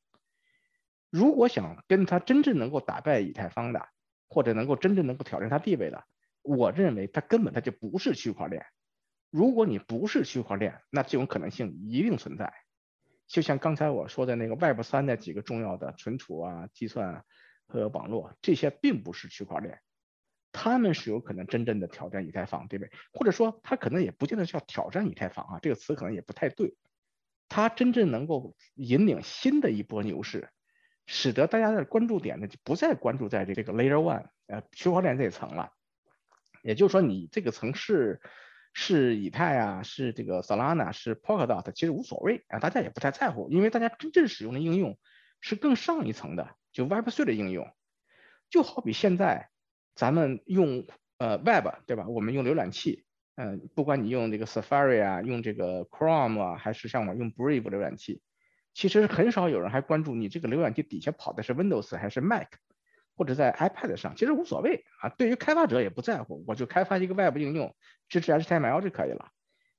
[1.09, 3.87] 如果想跟他真正能够打败以太坊的，
[4.27, 6.03] 或者能够真正能够挑战他地位的，
[6.41, 8.65] 我认为他根本他就不是区块链。
[9.29, 12.53] 如果你不是区块链，那这种可能性一定存在。
[13.27, 17.23] 就像刚才我说的那个 Web 三的几个重要的存储啊、计算
[17.67, 19.79] 和网络，这些并不是区块链，
[20.51, 26.75] 他们是有可能真正的挑战以太坊地位，或者说他可能也不见得叫挑战以太坊啊，这个词可能也不太对。
[27.49, 30.49] 他真正能够引领新的一波牛市。
[31.07, 35.71] 使得大家的关注点呢，就不再关注在这这个 Layer One，呃，区块链这一层了。
[36.61, 38.21] 也就是说，你这个层是
[38.73, 44.99] 是以太啊，是这个 Solana，是 Polkadot，其实无所谓啊，大家也不太在乎，因为大家真正使用的应用
[45.39, 47.71] 是更上一层的，就 Web3 的应用。
[48.49, 49.49] 就好比现在
[49.95, 50.85] 咱们用
[51.17, 52.07] 呃 Web，对吧？
[52.07, 58.21] 我们用浏览器，嗯，不管你用这个 Safari 啊，用这个 Chrome 啊，还是像我用 Brave 浏览器。
[58.77, 62.45] 其实很少有人还关注你这个浏览器底下跑的是 Windows 还是 Mac，
[63.15, 65.09] 或者在 iPad 上，其实无所谓啊。
[65.09, 67.75] 对于开发者也不在乎，我就开发一个 Web 应用，
[68.07, 69.31] 支持 HTML 就可以了。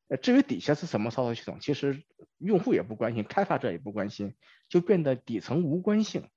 [0.08, 2.02] 呃，至于底下是什么操作系统，其实
[2.38, 4.34] 用户也不关心，开发者也不关心，
[4.68, 6.28] 就变得底层无关性。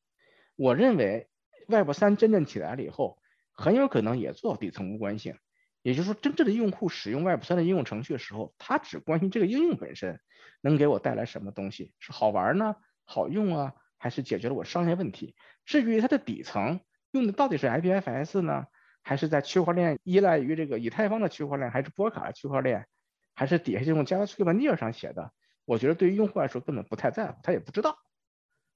[0.56, 1.30] 我认为
[1.68, 3.18] Web 三真正起来了以后，
[3.54, 5.36] 很有可能也做底层无关性。
[5.82, 10.20] 也就是说，真正的用户使用 Web 三的应用程序的时候，他只关心这个应用本身
[10.62, 15.36] 能给我带来什么东西，是好玩呢、好用啊，还是解决了我商业问题？
[15.66, 18.66] 至于它的底层用的到底是 IPFS 呢，
[19.02, 22.88] 还是在区块链依赖于这个以太坊的区块链，还是波卡的区块链，
[23.34, 25.32] 还是底下这种 JavaScript Near 上写的？
[25.66, 27.98] 我觉得对于用户来说根本不太在乎，他也不知道。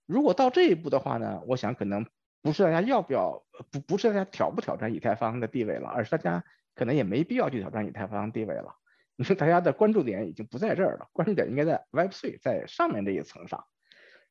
[0.05, 2.05] 如果到这一步的话呢，我想可能
[2.45, 6.43] 不是大家要不要，不不是大家挑不挑战以太坊的地位了，而是大家。
[6.75, 8.75] 可能也没必要去挑战以太坊地位了。
[9.15, 13.63] 你说大家的关注点已经不在这儿了，关注点应该在 Web3 在上面这一层上。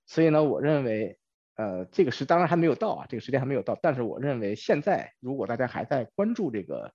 [0.05, 1.19] 所以呢，我认为，
[1.57, 3.79] 呃，这个是当然还没有到啊，这个时间还没有到。
[3.81, 6.93] 但是我认为现在如果大家还在关注这个，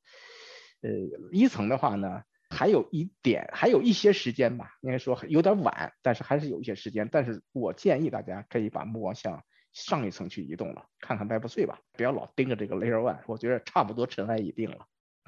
[0.82, 0.92] 呃，
[1.32, 7.10] 一层的话呢，还有一点，还有一些时间吧，应该说有点晚，但是还是有一些时间。
[7.12, 14.78] 但是我建议大家可以把目光向上一层去移动了，看看 Web3 吧，不要老盯着这个 Layer One，我觉得差不多尘埃已定了。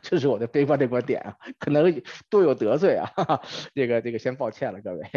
[0.02, 3.08] 这是我的悲观的观点啊，可能都有得罪啊，
[3.76, 5.08] 这个这个先抱歉了各位。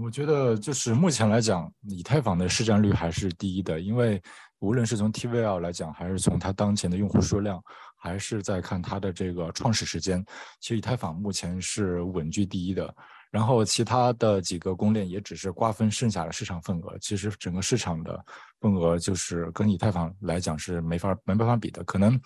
[0.00, 4.18] 我觉得就是目前来讲，以太坊的市占率还是第一的，因为
[4.60, 7.62] 无论是从 TVL 来讲，还是从它当前的用户数量，
[7.96, 10.24] 还是在看它的这个创始时间，
[10.60, 12.96] 其实以太坊目前是稳居第一的。
[13.32, 18.24] 然后其他的几个公链也只是瓜分剩下的市场份额，其实整个市场的
[18.60, 22.20] 份额就是跟以太坊来讲是没法没办法比的，可能。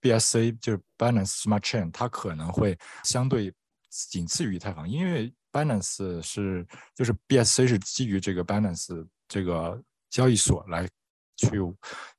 [0.00, 3.54] BSC 就是 Binance Smart Chain，它可能会相对
[3.88, 10.88] 仅次于以太坊，因为 Binance 是就是 BSC 是基于这个 Binance 这个交易所来
[11.36, 11.60] 去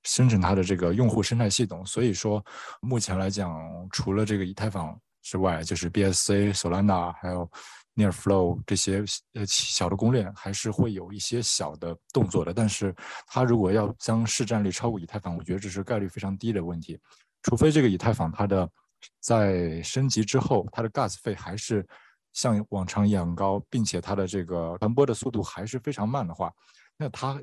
[0.04, 2.42] 生成它的这个用户生态系统，所以说
[2.80, 7.52] 目前来讲，除了这个以太坊之外，就是 BSC、Solana 还有
[7.96, 9.04] Nearflow 这些
[9.34, 12.96] 呃小的公链还是会有一些小的动作的，但是
[13.28, 17.00] 它如果要将市占率超过以太坊，我觉得这是概率非常低的问题。
[17.44, 18.68] 除非这个以太坊它的
[19.20, 21.86] 在升级之后，它的 gas 费还是
[22.32, 26.52] 像往常一样高，并且它的这个传播的速度还是非常慢的话，
[26.98, 27.40] 那它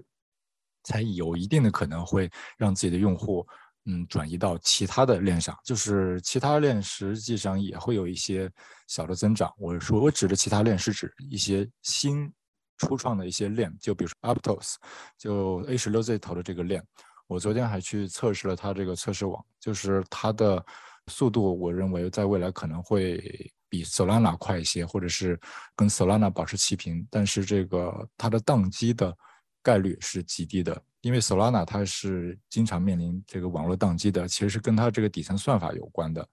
[0.82, 3.46] 才有一定的可能会让自己的用户
[3.90, 8.48] 嗯转移到其他的链上，就是其他链实际上也会有一些
[8.86, 9.52] 小的增长。
[9.58, 12.32] 我说我指的其他链是指一些新
[12.78, 14.76] 初创的一些链，就比如说 Aptos，
[15.18, 16.80] 就 A 十六 Z 头的这个链。
[17.26, 20.64] 我昨天还去测试了它这个测试网，就是它的
[21.08, 23.22] 速度，我认为在未来可能会
[23.68, 25.38] 比 Solana 快一些，或者是
[25.76, 27.06] 跟 Solana 保持齐平。
[27.10, 29.16] 但是这个它的宕机的
[29.62, 36.26] 概率是极低的，因为 Solana 它是经常面临这个网络宕机的，其实是跟它这个底层算法有关的，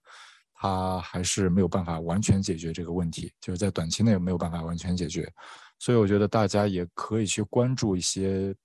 [0.54, 5.32] 它还是没有办法完全解决这个问题，就是在短期内没有办法完全解决。
[5.80, 8.56] 所以我觉得大家也可以去关注一些。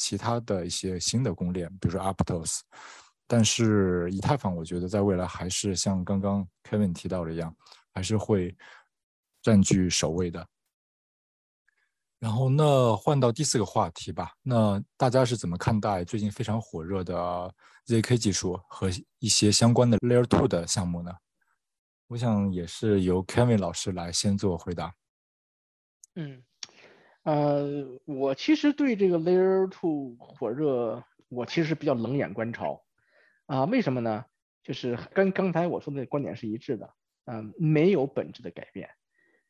[0.00, 2.60] 其他的一些新的公链，比如说 Aptos，
[3.26, 7.52] 但是以太坊，我觉得在未来还是像刚刚 Kevin 提到的一样，
[7.92, 8.56] 还是会
[9.42, 10.46] 占据首位的。
[12.18, 14.32] 然后，那换到第四个话题吧。
[14.42, 17.54] 那大家是怎么看待最近非常火热的
[17.86, 21.12] zk 技术和一些相关的 Layer Two 的项目呢？
[22.08, 24.92] 我想也是由 Kevin 老师来先做回答。
[26.16, 26.42] 嗯。
[27.24, 32.82] 呃，我其实对这个 Layer Two 火热，我其实是比较冷眼观潮
[33.46, 33.64] 啊。
[33.66, 34.24] 为什么呢？
[34.64, 36.90] 就是跟刚才我说的观点是一致的，
[37.26, 38.88] 嗯，没有本质的改变。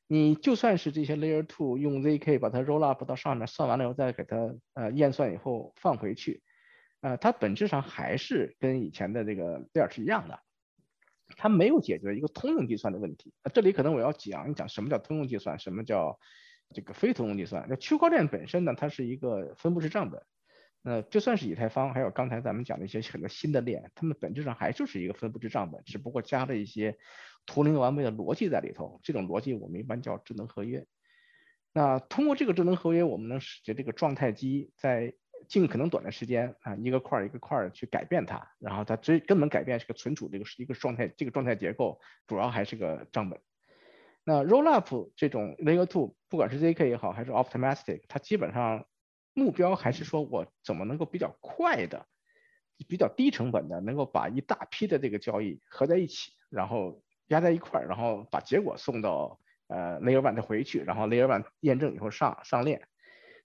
[0.08, 4.36] 你就算是这些 Layer Two 用 zk 把它 roll up 到上面，算完了以后再给它
[4.74, 6.42] 呃验算以后放回去，
[7.00, 10.40] 呃，它本质上还是跟以前的这个 Layer 是一样的，
[11.36, 13.32] 它没有解决一个通用计算的问题。
[13.54, 16.18] 这里可能我要讲一讲什么叫通用计算，什么叫。
[16.74, 20.22] 这个非通用计算，那区块链本身呢，它是一个分布式账本。
[20.82, 26.96] 那就算是以太坊，还有刚才咱们讲的一些很多新的链，它们本质上还就是一个分布式账本，只不过加了一些
[27.46, 29.00] 图灵完备的逻辑在里头。
[29.02, 30.86] 这种逻辑我们一般叫智能合约。
[31.72, 35.12] 那通过这个智能合约，我们能使得这个状态机在
[35.48, 43.38] 尽可能短的时间啊，一个块一个块去改变它，然后它最根本改变是个存储这个是一个状态，这个状态结构主要还是个账本。
[44.24, 48.84] 那 Rollup 这种 Layer Two，不管是 zk 也好，还是 Optimistic，它基本上
[49.34, 52.06] 目标还是说我怎么能够比较快的、
[52.88, 62.88] 比较低成本的，能够把一大批的这个交易合在一起，然后压在一块儿，然后把结果送到呃 Layer One 回去，然后 Layer One 验证以后上上链。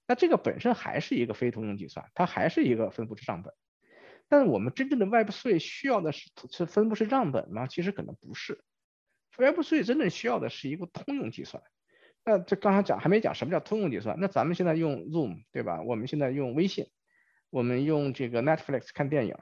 [0.07, 3.53] 那这个本身还是一个非通用计算，它还是一个分布式账本。
[4.27, 7.67] 但是我们真正的 Web3 需要的是是分布式账本吗？
[7.67, 8.63] 其实可能不是。
[9.37, 11.63] Web3 真正需要的是一个通用计算。
[12.25, 14.17] 那这刚才讲还没讲什么叫通用计算。
[14.19, 15.81] 那咱们现在用 Zoom 对吧？
[15.81, 16.87] 我们现在用微信，
[17.49, 19.35] 我们用这个 Netflix 看电影，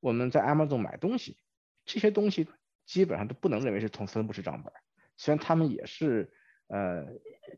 [0.00, 1.38] 我们在 Amazon 买东西，
[1.84, 2.48] 这些东西
[2.86, 4.72] 基本上都不能认为是同分布式账本。
[5.16, 6.32] 虽然他们也是
[6.66, 7.06] 呃，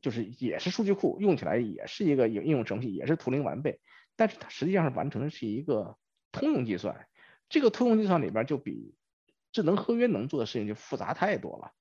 [0.00, 3.80] 就是也是数据库，用起来也是一个应应用程序，也是图灵完备，
[4.16, 5.96] 但是它实际上是完成的是一个
[6.30, 7.06] 通用计算。
[7.48, 8.94] 这个通用计算里边就比
[9.52, 11.72] 智能合约能做的事情就复杂太多了，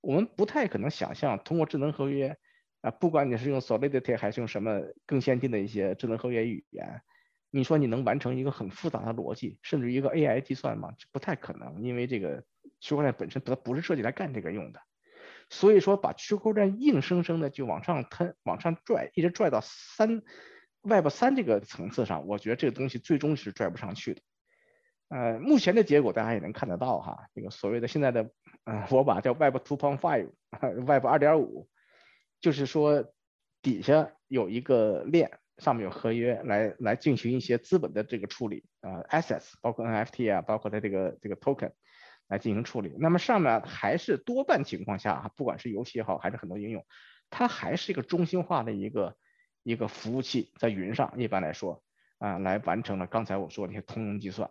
[0.00, 2.36] 我们不太可能想象通过智能合约
[2.80, 7.02] 啊，不管你是用 Solidity 还是用什么更先进的一些智能合约语言，
[7.50, 10.92] 你说你能完成一个很复杂的逻辑，甚至一个 AI 计算吗？
[10.98, 12.44] 这不太可能，因为这个
[12.80, 14.80] 区块链本身它不是设计来干这个用的。
[15.50, 20.22] 所以说把区块链硬生生的就往上推、往上拽，一直拽到三
[20.82, 24.22] Web 三这个层次上，我觉得这个东西最终是拽不上去的。
[25.08, 28.30] 呃，目前的结果大家也能看得到哈，这个所谓的现在的，
[28.64, 31.66] 呃，我把叫 Web 2.5，Web 2.5，
[32.40, 33.12] 就是说
[33.62, 41.72] 底下有一个链，上面有合约来来进行一些资本的这个处理啊，assets，包括 NFT 啊，包括它这个这个 token
[42.28, 42.94] 来进行处理。
[42.98, 46.84] 那么上面还是多半情况下，不管是游戏也好，还是很多应用，
[47.30, 49.16] 它还是一个中心化的一个
[49.62, 51.82] 一个服务器在云上，一般来说
[52.18, 54.50] 啊，来完成了刚才我说那些通用计算。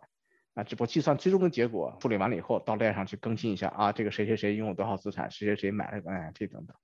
[0.57, 6.75] 啊，只不过计算最终的结果处理完了以后，到链上去更新一下啊，这个谁谁谁拥有多少资产，谁谁谁买了个 NFT 等等，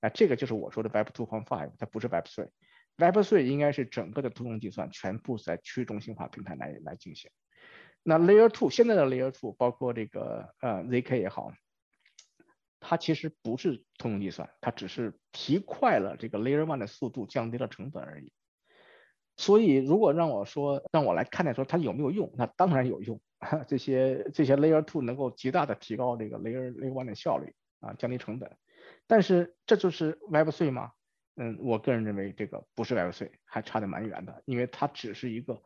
[0.00, 2.48] 啊，这个就是我说的 Web 2.5，它不是 Web 3。
[2.96, 7.30] Web 3应该是整个的通用计算全部在去中心化平台来来进行。
[8.02, 11.52] 那 Layer Two 现在的 Layer Two 包括这个呃 ZK 也好，
[12.80, 18.32] 它其实不是通用计算，它只是提快了这个 Layer One 的速度，降低了成本而已。
[19.36, 23.20] 所以如果让我说让我来看待说它有没有用，那当然有用。
[23.68, 28.56] 这些这些 Layer Two 能够极大的提高这个 Layer Layer One 的效率啊，降低成本。
[29.06, 30.92] 但是这就是 Web 3吗？
[31.36, 35.60] 嗯，我个人认为这个不是 Web 3，还差得蛮远的，因为它只是一个。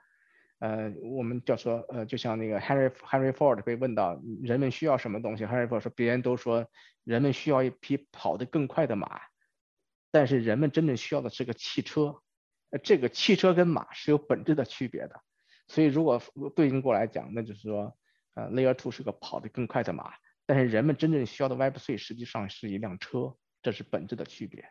[0.61, 6.67] 呃，我们叫说，呃，就像那个 Henry Henry Ford 被问到人们需要什么东西，Henry Ford 说，别人都说
[7.05, 9.21] 人们需要一匹跑得更快的马，
[10.11, 12.17] 但是人们真正需要的是个汽车，
[12.71, 15.21] 呃，这个汽车跟马是有本质的区别的，
[15.67, 16.21] 所以如果
[16.55, 17.97] 对应过来讲，那就是说，
[18.35, 20.13] 呃，Layer Two 是个跑得更快的马，
[20.47, 24.65] 但是人们真正需要的 Web 3实际上是一辆车，这是本质的区别，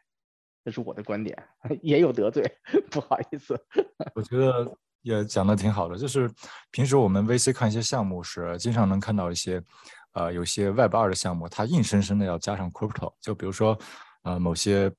[0.63, 1.47] 这是我的观点，
[1.81, 2.43] 也有得罪，
[2.91, 3.59] 不好意思。
[4.15, 4.77] 我觉得。
[5.03, 6.29] 也讲的挺好的，就是
[6.69, 9.63] 平时我们 VC 看一些项目时，经常能看到一些，
[10.11, 13.77] 呃，有些 Web 二的项目，它硬生生的要加上 Crypto，就比如说，
[14.23, 14.89] 呃，某些，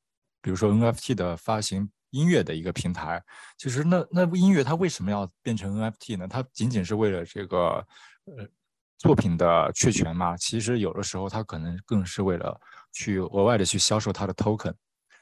[0.41, 3.23] 比如说 NFT 的发行音乐的一个平台，
[3.57, 6.27] 其实那那音乐它为什么要变成 NFT 呢？
[6.29, 7.87] 它仅仅是为了这个，
[8.25, 8.49] 呃，
[8.97, 10.37] 作品的确权吗？
[10.37, 12.59] 其实有的时候它可能更是为了
[12.93, 14.75] 去额外的去销售它的 Token，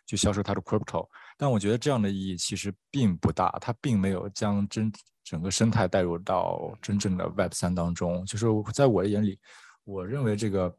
[0.07, 1.09] 去销售它的 Crypto。
[1.37, 4.91] 但我觉得这样的意义其实并不大，它并没有将真
[5.25, 8.25] 整个生态带入到真正的 Web 三当中。
[8.25, 9.39] 就是在我的眼里，
[9.85, 10.75] 我认为这个，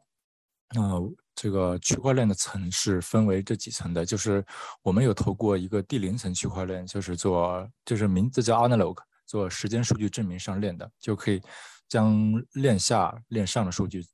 [0.75, 4.05] 呃，这个区块链的层是分为这几层的。
[4.05, 4.45] 就是
[4.81, 11.41] 我们有透过一个第零层区块链，就是做，就是名字叫 Analog，做时间数据证明上链的，就可以
[11.87, 14.05] 将链下链上的数据。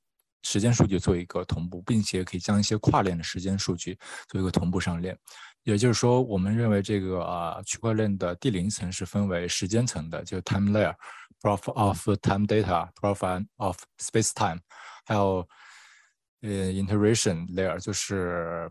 [0.46, 3.98] 时间数据做一个同步，并且可以将一些跨链的时间数据
[4.28, 5.18] 做一个同步上链。
[5.62, 10.94] 也就是说，我们认为这个啊区块链的第零层是分为时间层的，就 time layer、
[11.40, 14.60] proof of time data、proof of space time，
[15.06, 15.48] 还有
[16.44, 18.70] 呃 iteration layer，就是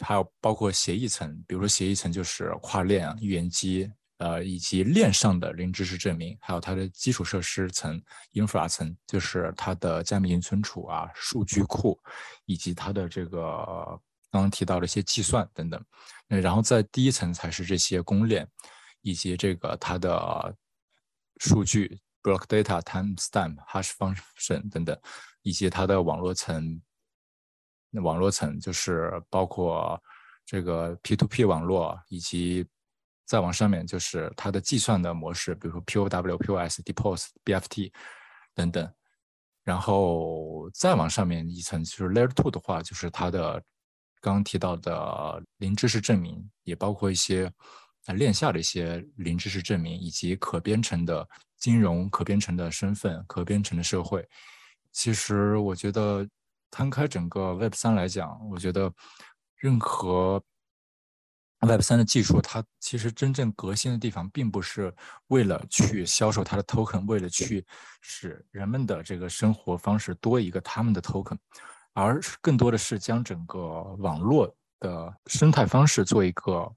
[0.00, 3.90] 还有包括协议层，比如说协议层就是跨链预言机。
[4.18, 8.02] 呃，以及链上的零知识证明，还有它的基础设施层
[8.32, 12.00] （infra 层），就是它的加密云存储啊、数据库，
[12.46, 13.38] 以及它的这个
[14.30, 15.84] 刚刚提到的一些计算等等。
[16.26, 18.48] 那然后在第一层才是这些公链，
[19.02, 20.56] 以及这个它的
[21.38, 24.98] 数据 （block data、timestamp、hash function 等等），
[25.44, 26.80] 以及它的网络层。
[28.02, 30.00] 网络层就是包括
[30.44, 32.66] 这个 P2P 网络以及。
[33.28, 37.92] 再往上面就是它的计算的模式，比如说 POW、POS、DPoS、BFT
[38.54, 38.88] 等等。
[39.64, 43.60] 然后再往上面一层就是 Layer Two 的话，就是它的
[44.20, 47.52] 刚刚提到的零知识证明，也包括一些
[48.14, 51.28] 链下的一些零知识证明，以及可编程的
[51.58, 54.24] 金融、可编程的身份、可编程的社会。
[54.92, 56.24] 其实我觉得
[56.70, 58.92] 摊开整个 Web 三来讲，我觉得
[59.56, 60.42] 任何。
[61.60, 64.94] Web 三的技术，它其实真正革新的地方，并不是
[65.28, 67.66] 为了去销售它的 token，为了去
[68.02, 71.36] 使人们的这个生活方式多一个他们的 token，
[71.94, 73.58] 而更多的是将整个
[73.98, 76.70] 网络的生态方式做一个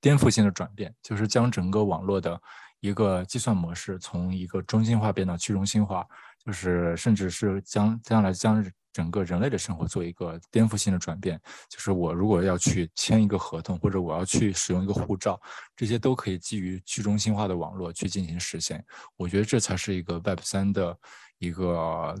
[0.00, 2.40] 颠覆性的转变，就是将整个网络的
[2.80, 6.04] 一个计算模式从一个中心化变到去中心化，
[6.42, 8.64] 就是甚至是将将来将。
[8.92, 15.40] 整个人类的生活做一个颠覆性的转变，就是我如果要去签一个合同，或者我要去使用一个护照，
[15.74, 18.84] 这些都可以基于去中心化的网络去进行实现。
[19.16, 20.96] 我觉得这才是一个 Web 三的
[21.38, 22.14] 一个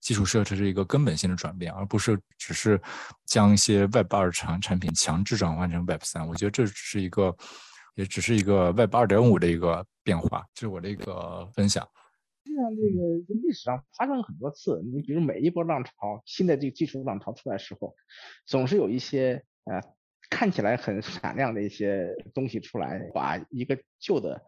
[0.00, 2.80] 基础设施，是一个根本性的转变，而不是只是
[3.26, 6.26] 将一些 Web 二产产品强制转换成 Web 三。
[6.26, 7.36] 我觉得这只是一个，
[7.94, 10.44] 也只是一个 Web 二点五的一个变化。
[10.54, 11.86] 这是我的一个分享。
[12.46, 14.80] 实际上，这个历史上发生了很多次。
[14.84, 17.96] 你比如每一波浪潮，新的这个技术浪潮出来的时候，
[18.46, 19.80] 总是有一些呃
[20.30, 24.42] 看起来很闪亮的一些东西出来，把一个旧的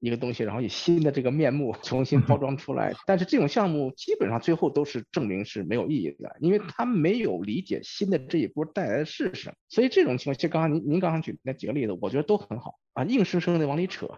[0.00, 2.94] 一个东西，然后以新的这个面目 重新包装出来。
[3.06, 9.56] 但是这种项目基本上最后都是证明是没有意义的，因为他没有理解新的这一波带来的是什么。
[9.68, 14.08] 所以这种情况，就刚刚您您刚刚举那几个例子，我觉得都很好啊，硬生生的往里扯。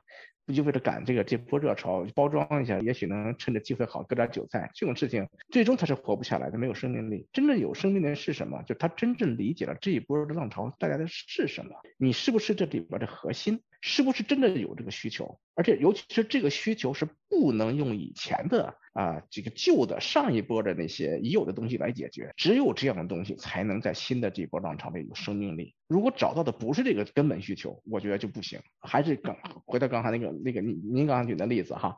[0.46, 4.70] 不就为了赶这个这波热潮，包装一下，也许能趁着机会好割点韭菜。
[4.74, 7.26] 这种事情最终它是活不下来的，没有生命力。
[7.32, 8.62] 真正有生命的是什么？
[8.62, 11.74] 就他真正理解了这一波的浪潮带来的是什么？
[11.98, 13.60] 你是不是这里边的核心？
[13.80, 15.38] 是不是真的有这个需求？
[15.54, 25.74] 而且尤其是这个需求是不能用以前的啊这个旧的上一波的那些已有的东西来解决，只有这样的东西才能在新的这波浪潮里有生命力。
[25.88, 28.60] 如果找到的不是这个根本需求，我觉得就不行。
[28.80, 31.96] 还是刚回到刚才那个那个您您刚刚举的例子哈，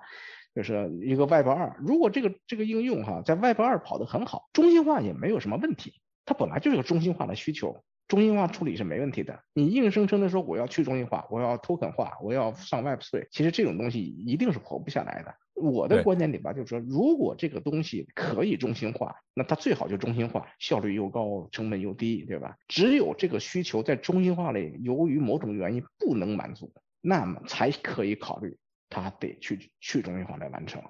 [0.54, 7.82] 就是一个 Web 二，如果这个这个应用哈在 Web 二跑得很好，中心化也没有什么问题，它本来就是个中心化的需求。
[8.08, 9.38] 中心化处理是没问题的。
[9.52, 15.34] 你硬生生的说我要去中心化，我要 token 化，我要上 Web 3，其实这种东西一定是活不下来的。
[15.54, 22.56] 我的观点里边，就是说，如果这个东西可以中心化，那它最好就中心化，效率又高，成本又低，对吧？
[22.68, 28.56] 只有这个需求在中心化里，由于某种原因不能满足，那么才可以考虑
[28.88, 30.80] 它得去去中心化来完成。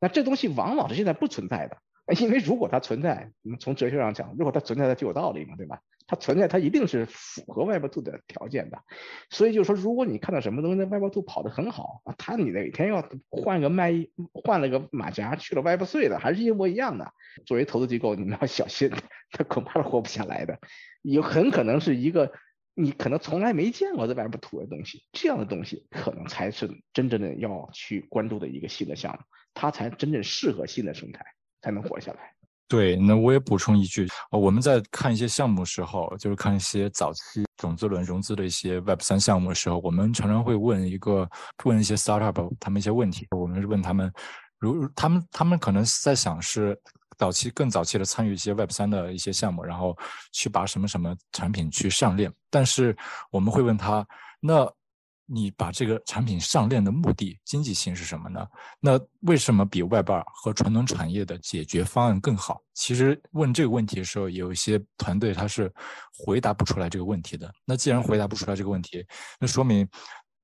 [0.00, 1.78] 那这东西往往是现在不存在的，
[2.14, 5.80] 因为如果它存在，我们从哲学上讲，如果它存在，它就有道理嘛，对吧？
[6.06, 8.78] 它存在，它一定是符合 Web Two 的条件的，
[9.28, 13.92] 所以就是说，如果你看到什么东西在 Web Two 跑得很好啊，它你哪天要换个卖
[14.32, 17.12] 换了个马甲去了 Web3 的，还是一模一样的。
[17.44, 18.92] 作为投资机构，你们要小心，
[19.32, 20.60] 它恐怕是活不下来的。
[21.02, 22.32] 有很可能是一个
[22.74, 29.18] 你可能从来没见过在 Web Two 的东西，这样的东西可能才是真正的要去关注的一个新的项目，
[29.54, 31.24] 它才真正适合新的生态，
[31.66, 32.18] 才能活下来。
[32.68, 41.28] 对，那我也补充一句，我们在看一些项目时候，就是看一些早期种子轮融资的一些 Web 三项目的时候，我们常常会问一个
[41.64, 44.12] 问一些 startup 他们一些问题，我们是问他们，
[44.60, 46.80] 如他们他们可能在想是
[47.18, 49.96] 早期更早期的参与一些 Web 三的一些项目，然后
[50.32, 52.96] 去把什么什么产品去上链，但是
[53.32, 54.06] 我们会问他
[54.40, 54.72] 那。
[55.28, 58.46] 你把这个产品上链的目的、经济性是什么呢？
[58.78, 62.62] 那为什么比 Web 二和传统产业的解决方案更好？
[62.74, 65.72] 其实问这个问题的时候，有一些团队他是
[66.16, 67.52] 回答不出来这个问题的。
[67.64, 69.04] 那既然回答不出来这个问题，
[69.40, 69.88] 那说明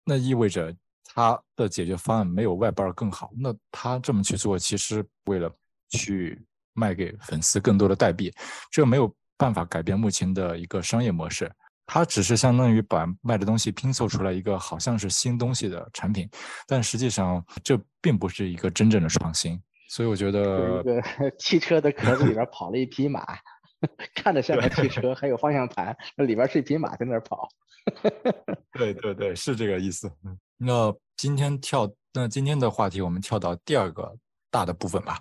[0.04, 0.74] 那意味着
[1.04, 3.30] 他的解决方案没有 Web 二更好。
[3.38, 5.48] 那他这么去做，其实为了
[5.90, 8.34] 去卖给粉丝更多的代币，
[8.70, 11.48] 这没有办法改变目前的一个商业模式。
[11.84, 16.28] 它只是相当于把卖的东西拼凑出来一个好像是新东西的产品，
[16.66, 19.60] 但实际上这并不是一个真正的创新。
[19.88, 21.02] 所以我觉得，一个
[21.38, 23.26] 汽车的壳子里边跑了一匹马，
[24.14, 27.48] 看着像个汽车，还有方向盘，那里边是一匹马在那儿跑。
[28.78, 30.10] 对对对，是这个意思。
[30.56, 34.16] 那今天跳，那今天的话题我们跳到第二个
[34.50, 35.18] 大的部分吧，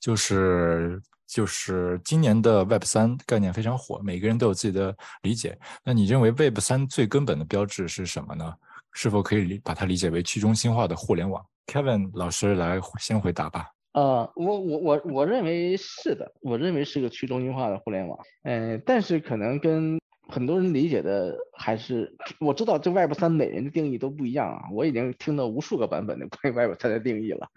[0.00, 1.02] 就是。
[1.26, 5.58] 就是今年的 Web 三概念非常火，每个人都有自己的理解。
[5.82, 8.54] 那你认为 Web 三最根本的标志是什么呢？
[8.92, 13.70] 是否可以把它理解为去中心化的互联网？Kevin 老师来先回答吧。
[13.92, 18.18] 呃，我我我我认为是的，我认为是个去中心化的互联网。
[18.42, 19.98] 嗯，但是可能跟
[20.28, 27.48] 很多人理解的还是，我知道这 Web 三每人的定义都不一样啊，我已经听到无数个版本的关于 Web 三的定义了。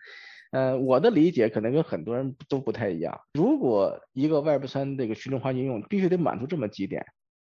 [0.51, 3.19] 呃，我的理解可能跟很多人都不太一样。
[3.33, 7.05] 如果一个 Web 三这个去中心化应用必须得满足这么几点，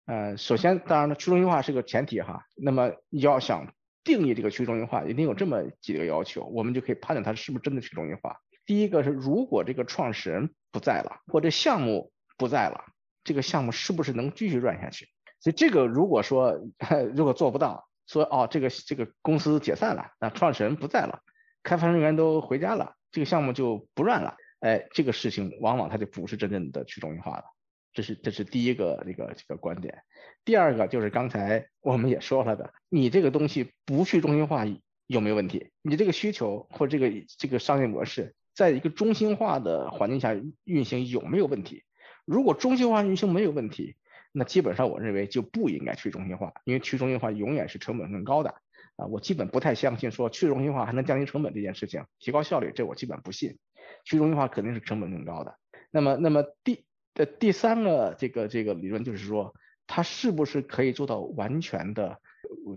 [0.06, 2.44] 呃，首先，当然了，去中心化是个前提哈。
[2.54, 3.72] 那么要想
[4.04, 8.36] 定义这个去中心化，一定有这么几个要求，我们就可以判断它是不是真的去中心化。
[8.66, 12.84] 第一个是，如果这个创始人不在了，或者项目不在了，
[13.24, 15.08] 这个项目是不是能继续转下去？
[15.40, 16.60] 所以这个如果说
[17.14, 21.20] 如果做不到，说哦，这个这个公司解散了，那创始人不在了。
[21.64, 24.36] 开发人员都回家了，这个项目就不乱了。
[24.60, 27.44] 哎，这个事情往往它就不是真正的去中心化了。
[27.92, 30.02] 这是这是第一个这个这个观点。
[30.44, 34.64] 第二个就是刚才我们也说了的，你这个东西不去中心化
[35.06, 35.70] 有没有问题？
[35.82, 40.34] 你这个需求或这个这个商业模式，在一个中心化的环境下
[40.64, 41.84] 运行有没有问题？
[42.24, 43.96] 如果中心化运行没有问题，
[44.32, 48.54] 那基本上我认为就不应该去中心化，因为去中心化永远是成本更高的。
[48.96, 53.58] 啊，我基本不太相信说去中心化还能降低成本这件事情，提高效率，这我基本不信。
[54.04, 55.56] 去中心化肯定是成本更高的。
[55.90, 56.84] 那么，那么第
[57.14, 59.54] 的第三个这个这个理论就是说，
[59.86, 62.18] 它是不是可以做到完全的，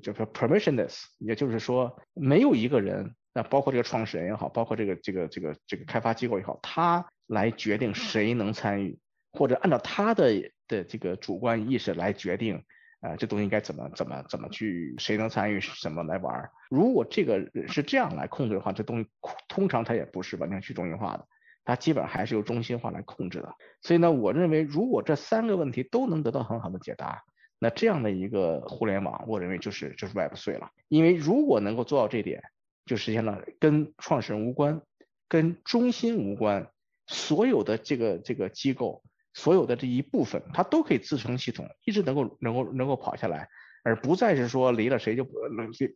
[0.01, 8.97] 就是 permissionless，也就是说，没有一个人，那包括这个创始人也好，包括这个这个这个这个开发机构也好，他来决定谁能参与，
[9.33, 12.63] 或者按照他的的这个主观意识来决定。
[12.99, 16.49] 啊，这东西该怎么怎么怎么去，谁能参与什么来玩？
[16.69, 19.07] 如果这个是这样来控制的话，这东西
[19.47, 21.27] 通常它也不是完全去中心化的，
[21.63, 23.53] 它基本上还是由中心化来控制的。
[23.83, 27.23] 所以呢，我认为如果这三个问题都能得到很好的解答，
[27.59, 30.71] 那这样的一个互联网，我认为就是就是 Web 3了。
[30.87, 32.41] 因为如果能够做到这点，
[32.85, 34.81] 就实现了跟创始人无关，
[35.27, 36.71] 跟中心无关，
[37.05, 39.03] 所有的这个这个机构。
[39.37, 43.47] 所有的这一部分，它都可以自成系统，一直能够能够能够跑下来，
[43.83, 45.27] 而不再是说离了谁就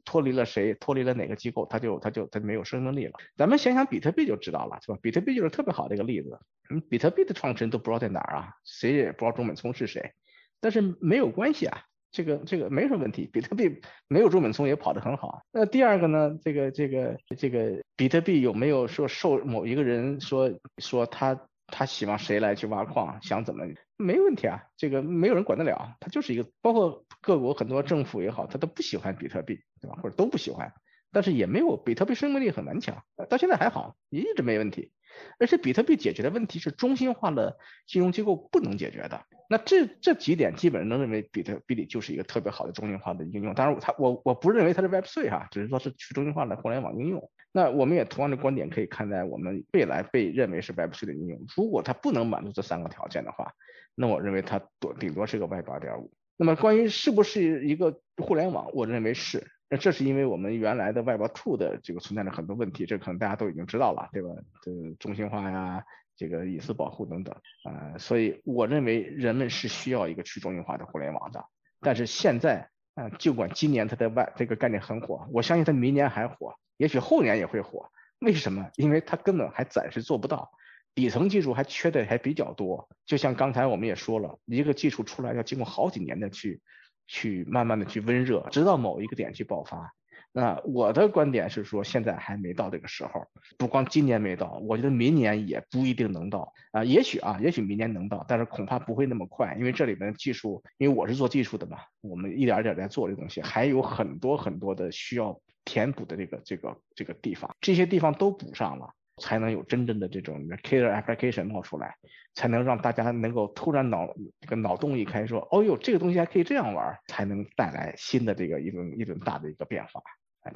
[0.06, 3.14] 脱离了谁，脱离了哪个机构，它就它就它没有生命力了。
[3.36, 5.00] 咱们想想比特币就知道了，是吧？
[5.02, 6.40] 比特币就是特别好的一个例子。
[6.70, 10.12] 嗯，比特币的创始人都不知道在哪儿啊，谁也不知道中本聪是谁，
[10.60, 11.82] 但是没有关系啊，
[12.12, 13.28] 这个这个没什么问题。
[13.34, 15.42] 比特币没有中本聪也跑得很好。
[15.52, 16.38] 那第二个呢？
[16.44, 23.66] 这个这个这个比特币有没有说受某一个人说说他他希望谁来去挖矿，想怎么？
[23.98, 25.96] 没问题啊，这个没有人管得了。
[26.00, 29.98] 他就是一个，包括各国很多政府也好，他都不喜欢比特币，对吧？
[30.02, 30.74] 或者都不喜欢。
[31.14, 34.92] 但是也没有比特币生命力很顽强，到现在还好，也一直没问题。
[35.40, 39.26] 而且比特币解决的问题是中心化的金融机构不能解决的。
[39.50, 43.54] 那这这几点基本上能认为比特币里就是一个特别好的中心化的应用。
[43.54, 47.30] 当然，它我我不认为它是 Web3 哈，只是说是去中心化的互联网应用。
[47.52, 51.40] 那我们也同样的观点可以看待我们未来被认为是 Web3 的应用。
[51.56, 53.54] 如果它不能满足这三个条件的话，
[53.96, 56.10] 那我认为它多顶多是个 Web 2.5。
[56.38, 59.46] 那么关于是不是一个互联网，我认为是。
[59.70, 64.30] 那这是因为我们原来的 Web Two 的这个存在着很多问题，这可能大家都已经知道了，对吧？
[64.62, 65.84] 这中心化呀，
[66.18, 67.34] 这个隐私保护等等，
[67.64, 71.46] 啊，所以我认为人们是需要一个去中心化的互联网的。
[71.80, 77.92] 但是现在，啊，尽管今年它的 Web 这个概念很火，我相信它明年还火，也许后年也会火。
[78.20, 78.68] 为什么？
[78.76, 80.52] 因为它根本还暂时做不到，
[80.96, 82.90] 底层技术还缺的还比较多。
[83.06, 86.60] 就像刚才我们也说了，一个技术出来要经过好几年的去。
[87.08, 89.94] 去慢慢的去温热，直到某一个点去爆发。
[90.34, 93.26] 那我的观点是说，现在还没到这个时候。
[93.58, 96.84] 不光今年没到，我觉得明年也不一定能到啊。
[96.84, 108.90] 也许啊，也许明年能到，但是恐怕不会那么快，因为这里面技术，因为我是做技术的嘛，我们一点一点在做这东西，还有很多很多的需要填补的这个这个这个地方，这些地方都补上了。
[109.18, 111.94] 才能有真正的这种 killer application 冒出来，
[112.34, 114.08] 才能让大家能够突然脑
[114.40, 120.02] 这个脑洞一开，说哦哟，这个东西还可以这样玩，才能带来新的这个一轮一轮大的一个变化。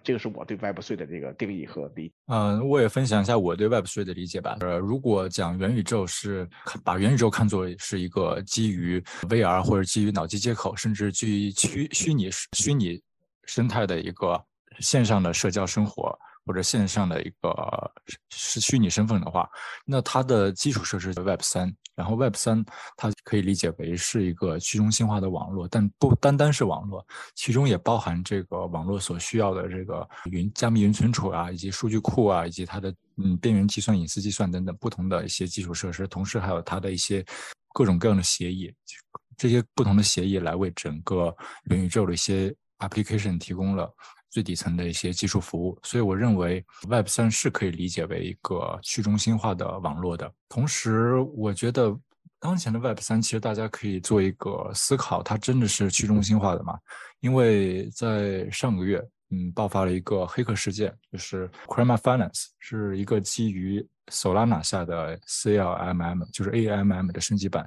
[0.03, 2.11] 这个是我对 Web 3的这个定义和理。
[2.27, 4.57] 嗯，我也分享一下我对 Web 3的理解吧。
[4.61, 6.49] 呃，如果讲元宇宙是
[6.83, 13.01] 把元宇宙看作是一个基于 VR 或者基于脑机接口，甚至基于虚虚拟虚拟
[13.45, 14.43] 生态的一个
[14.79, 16.17] 线上的社交生活。
[16.45, 17.91] 或者线上的一个
[18.29, 19.49] 是虚拟身份的话，
[19.85, 22.63] 那它的基础设施 Web 三，然后 Web 三
[22.95, 37.25] 它可以理解为是一个去中心化的网络，但不单单是网络，其中也包含这个网络所需要的这个云加密云存储啊，以及数据库啊，以及它的嗯边缘计算、隐私计算等等不同的一些基础设施，同时还有它的一些
[37.73, 38.71] 各种各样的协议，
[39.35, 41.35] 这些不同的协议来为整个
[41.71, 43.91] 元宇宙的一些 application 提供了。
[44.35, 50.29] 最底层的一些技术服务，所以我认为 Web 三是可以理解为一个去中心化的网络的。
[50.49, 51.97] 同时，我觉得
[52.37, 56.77] 当前的 Web 三其实大家可以做一个思考，它真的是去中心化的吗？
[57.21, 67.65] 因为在上个月，嗯，爆发了一个黑客事件，就是 Crema Finance 是一个基于 Solana 下的 CLMM，就是 AMM 的升级版，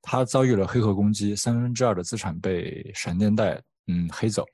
[0.00, 4.46] 它遭遇了黑客攻击，三分之二的资产被闪电贷嗯黑走。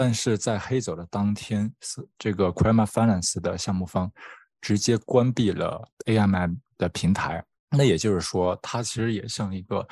[0.00, 4.10] 但是在黑走的当天，是这个 Crema Finance 的项目方
[4.58, 7.44] 直接关闭了 AMM 的平台。
[7.70, 9.86] 那也就是说，它其实也像一个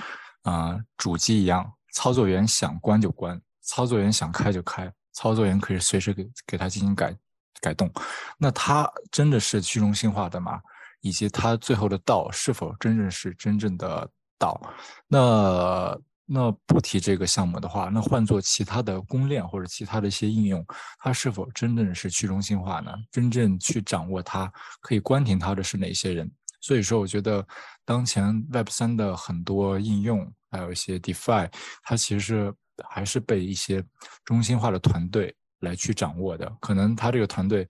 [0.44, 7.14] 啊主机一样，操作员想关就关，操作员想开就开，操作员可以随时给给它进行改
[7.60, 7.92] 改动。
[8.38, 10.58] 那它真的是去中心化的吗？
[11.02, 14.58] 以及它最后的道是否真正是真正的道？
[15.06, 16.00] 那？
[16.30, 20.62] 那不提这个项目的话，那换做其他的公链或者其他的一些应用，
[20.98, 22.92] 它是否真正是去中心化呢？
[23.10, 24.52] 真正去掌握它，
[24.82, 26.30] 可以关停它的是哪些人？
[26.60, 27.46] 所以说，我觉得
[27.82, 31.50] 当前 Web 三的很多应用，还有一些 DeFi，
[31.82, 32.52] 它其实
[32.90, 33.82] 还是被一些
[34.26, 36.46] 中心化的团队来去掌握的。
[36.60, 37.66] 可能他这个团队，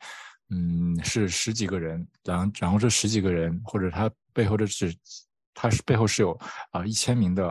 [0.51, 4.93] 嗯，是十几个人，然后然后这十几个人或者他背后的是，
[5.55, 6.37] 他是背后是有
[6.73, 7.45] 啊一千名的。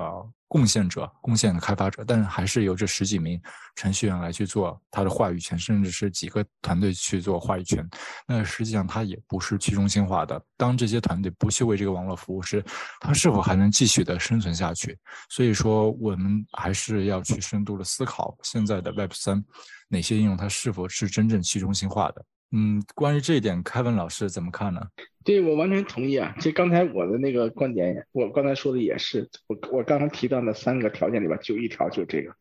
[0.47, 3.39] 贡献者、贡献的开发者，但是还是由这十几名
[3.75, 7.87] 程序员来去做他的话语权，甚至是几个团队去做话语权。
[8.25, 10.41] 那实际上它也不是去中心化的。
[10.55, 12.63] 当这些团队不去为这个网络服务时，
[12.99, 14.97] 它是否还能继续的生存下去？
[15.29, 19.43] 所以说，我们还是要去深度的思考现在的 Web 三
[19.89, 22.25] 哪些应用它是否是真正去中心化的。
[22.51, 24.81] 嗯，关于这一点，凯文老师怎么看呢？
[25.27, 26.33] 对我完全同意啊！
[26.37, 32.31] 其实刚才我的那个观点，我刚才说的也是，我我刚才提到的三个条件里边，就一条就这个，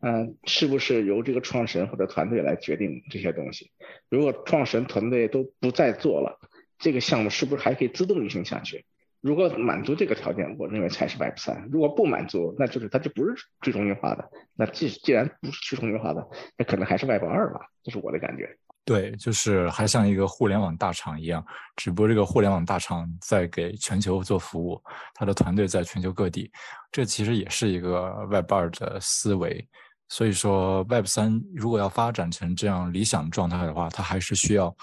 [0.00, 3.70] 嗯，是不是由这个创始人或者团队来决定这些东西？
[4.10, 6.40] 如果创始人团队都不再做了，
[6.80, 8.84] 这个项目是不是还可以自动运行下去？
[9.20, 14.28] 如果满足这个条件，我认为才是 Web 三；如果不满足，那就是它就不是去中心化的。
[14.56, 16.26] 那既既然不是去中心化的，
[16.58, 18.56] 那可能还是 Web 二吧，这是我的感觉。
[18.84, 21.44] 对，就是还像一个互联网大厂一样，
[21.76, 24.82] 只不过这个互联网大厂在给全球做服务，
[25.14, 26.50] 它的团队在全球各地，
[26.90, 29.68] 这其实也是一个 Web 二的思维。
[30.08, 34.74] 所以说，Web 三如果要发展成这样理想状态的话，它还是需要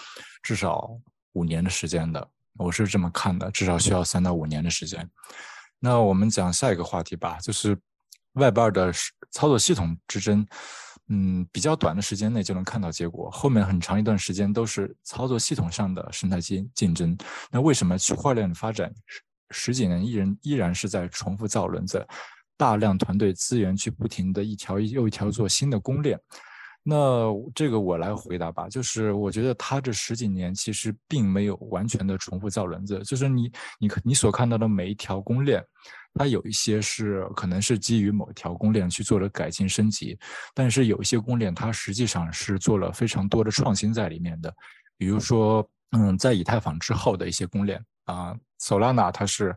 [0.42, 0.90] 至少
[1.34, 2.26] 五年的时间的。
[2.58, 5.08] 我是这么看的，至少需要三到五年的时间。
[5.78, 7.78] 那我们讲下一个话题吧，就是
[8.34, 8.94] Web 二的
[9.30, 10.48] 操作系统之争。
[11.10, 17.18] 嗯，比较短的时间内就能看到结果，后面很长一段时间都是操作系统上的生态竞竞争。
[17.52, 18.94] 那为什么区块链发展
[19.50, 22.06] 十几年依然依然是在重复造轮子？
[22.56, 26.20] 大量团队资源去不停的一条又一条做新的公链，
[26.84, 28.68] 那这个我来回答吧。
[28.68, 35.64] 就是我觉得他这十几年其实并没有完全的重复造轮子，就是你你你所看到的每一条公链，
[36.16, 40.18] 它有一些是可能是基于某条公链去做了改进升级，
[40.54, 44.54] 但是有一些公链它实际上是做了非常多的创新在里面的。
[44.98, 49.56] 比如说，嗯，在以太坊之后的一些公链啊，Solana 它是。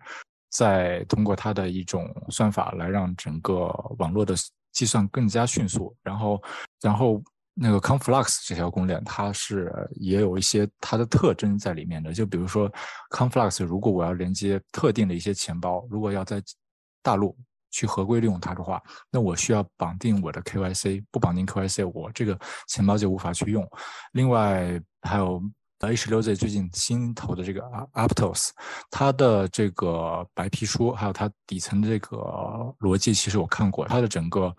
[0.55, 4.35] 在通过它的一种算法来让整个网络的
[4.71, 6.43] 计算更加迅速，然后，
[6.83, 7.23] 然后
[7.55, 12.71] 那个 Conflux 这条公链它是也有一些它的特征在里面的，就比如说
[13.11, 16.43] Conflux，如果我要连接特定的一些钱包，如果要在
[17.03, 17.37] 大陆
[17.71, 22.39] 去合规利用它的话，那我需要绑定我的 KYC，不绑定 KYC，我这个
[22.69, 23.69] 钱包就无法去用。
[24.13, 25.43] 另外还有。
[25.83, 27.61] H6Z 最近新投的这个
[27.95, 28.51] Aptos，
[28.89, 32.19] 它的这个白皮书还有它底层的这个
[32.79, 34.55] 逻辑，其实我看过，它的整个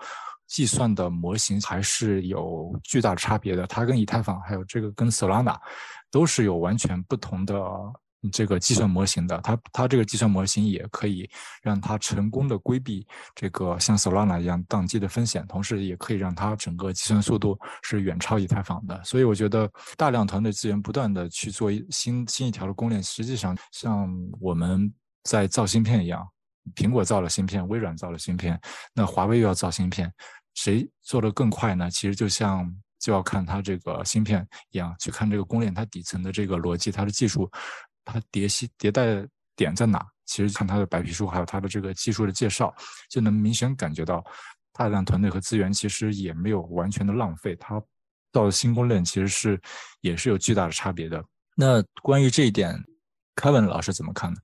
[0.47, 3.65] 计算的模型还是有巨大差别的。
[3.67, 5.57] 它跟以太坊还有这个跟 Solana
[6.09, 7.55] 都是有完全不同的。
[8.31, 11.29] 这个计算模型的，它它这个计算模型也可以
[11.61, 18.97] 让它成功的规避这个像 Solana 一样宕机的风险，同时也可以让它整个计算速度是远超以太坊的。
[19.03, 24.89] 所以我觉得大量团队资源不断的去做新新一条的公链，实际上像我们
[25.25, 26.25] 在造芯片一样，
[26.75, 28.59] 苹果造了芯片，微软造了芯片，
[28.93, 30.11] 那华为又要造芯片，
[30.53, 31.89] 谁做的更快呢？
[31.89, 32.73] 其实就像。
[33.03, 37.51] 就要看它这个芯片一样，去看这个公链它底层的这个逻辑，它的技术，
[38.05, 40.07] 它迭新迭代点在哪？
[40.23, 42.73] 其实看它的白皮书，还有它的这个技术的介绍，
[43.09, 44.23] 就能明显感觉到
[44.71, 47.53] 大量团队和资源其实也没有完全的浪费。
[47.57, 47.83] 它
[48.31, 49.61] 到新公链其实是
[49.99, 51.21] 也是有巨大的差别的。
[51.57, 52.81] 那关于这一点
[53.35, 54.37] 凯文老师怎么看呢？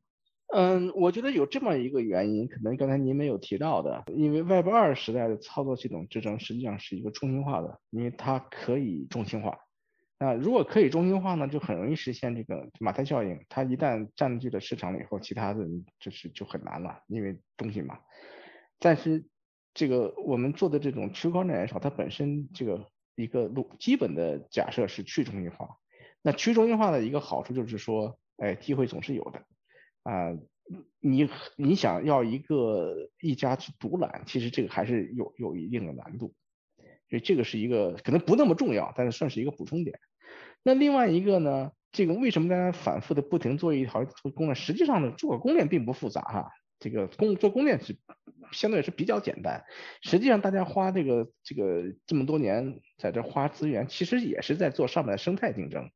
[0.51, 9.59] 嗯，我觉得有这么一个原因，可能刚才您没有提到的，因为 Web 二时代的操作系统支撑实际上是一个中心化的，因为它可以中心化。
[10.17, 13.39] 那如果可以中心化呢，就很容易实现这个马太效应。
[13.47, 15.65] 它一旦占据了市场了以后，其他的
[15.99, 17.99] 就是就很难了，因为中心嘛。
[18.79, 19.23] 但是
[19.75, 25.77] 这个我们做的这种区块链也好，它本身这个一个路基本的假设是去中心化。
[26.23, 29.43] 那去中心化的一个好处就是说，哎，机会总是有的。
[30.03, 30.37] 啊，
[30.99, 36.33] 你你想要一个一家去独揽，其实这个还是有有一定的难度，
[37.09, 39.99] 所以这个是一个可能不那么重要，但是算是一个补充点。
[40.63, 44.55] 那另外一个呢，这个为什么大家反复的不停做一条做公链？
[44.55, 47.97] 实际上呢，做公链并不复杂哈，这个公做公链是
[48.51, 49.63] 相对是比较简单。
[50.01, 55.89] 实际上大家花这个这个这么多年在这花资源，其实也是在做上面的生态竞争。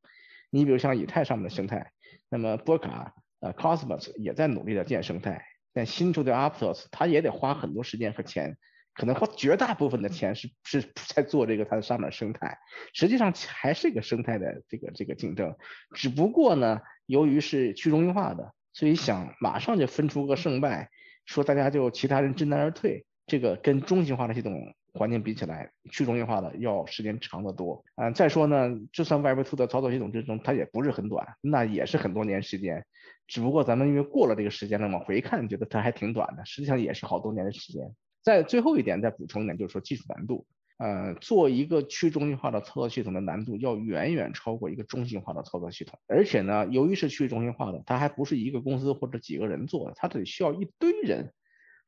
[0.50, 1.92] 你比如像以太上面的生态，
[2.30, 3.14] 那么波卡。
[3.44, 8.56] 呃，Cosmos 也在努力的建生态，但新出的 Aptos 它也得花很多时间和钱，
[8.94, 12.58] 可能花绝大部分的钱是是在做这个它的上面生态，
[12.94, 15.54] 实际上还是一个生态的这个这个竞争，
[15.94, 20.90] 只不过呢，由于是去中心化的，所以想马上就分出个胜败，
[21.26, 27.84] 说大家就其他人知难而退，这个跟中心化的系统环境比起来，去中心化的要时间长得多。
[27.96, 32.86] 嗯，再说呢，就算 Web2 的操作系统之中，它也不是很短，那也是很多年时间。
[33.26, 37.96] 只不过咱们因为过了这个时间了，往回看觉得它还挺短的，实际上也是好多年的时间。
[38.22, 40.46] 在最后一点再补充一点，就是说技术难度，
[40.78, 46.00] 呃，做一个去中心化的操作系统的难度要远远超过一个中心化的操作系统。
[46.08, 51.34] 而且呢，由于是去中心化的，它还不是一个公司或者几个人做的，它得需要一堆人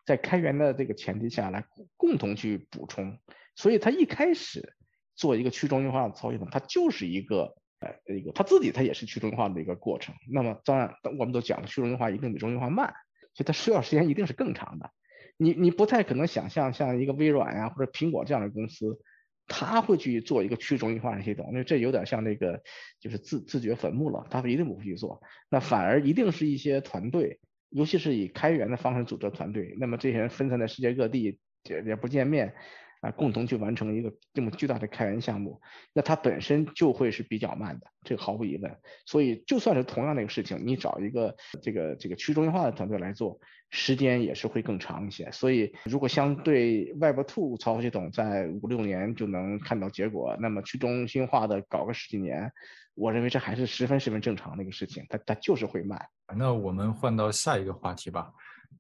[0.06, 1.66] 在开源的这个前提下来
[1.98, 3.20] 共同去补充。
[3.56, 4.74] 所以它一开始
[5.16, 7.56] 做一个去中心化的操作系统，它就是一个。
[7.80, 10.16] 呃，一个他自己他也是去中心化的一个过程。
[10.32, 12.94] 那么当然，我们都讲了，去中心化一定比中心化慢，
[13.34, 14.92] 所以它需要时间一定是更长的。
[15.38, 18.98] 你你不太可能想象像一个微软呀或者苹果这样的公司，
[19.48, 22.64] 他会去做一个去中心化的系统，因为这有点像那个
[23.00, 25.22] 就是自自掘坟墓了，他一定不会去做。
[25.50, 31.38] 那反而一定是一些团队，尤其是以开源的方式组织团队，那么这些人分散在世界各地
[31.70, 32.56] 也也不见面。
[33.06, 35.62] 啊，共同去完成一个这么巨大的开源项目，
[35.94, 38.76] 那它本身就会是比较慢的，这个毫无疑问。
[39.06, 43.40] 所以就算是同样的一个事情，你找一个这个这个去中心化的团队来做，
[43.70, 45.30] 时间也是会更长一些。
[45.32, 52.52] 所以如果相对 Web Two 操作系统在五六年就能看到结果，那么去中心化的搞个十几年，
[52.96, 56.04] 我认为这还是十分十分正常的一个事情，它它就是会慢。
[56.36, 58.32] 那我们换到下一个话题吧。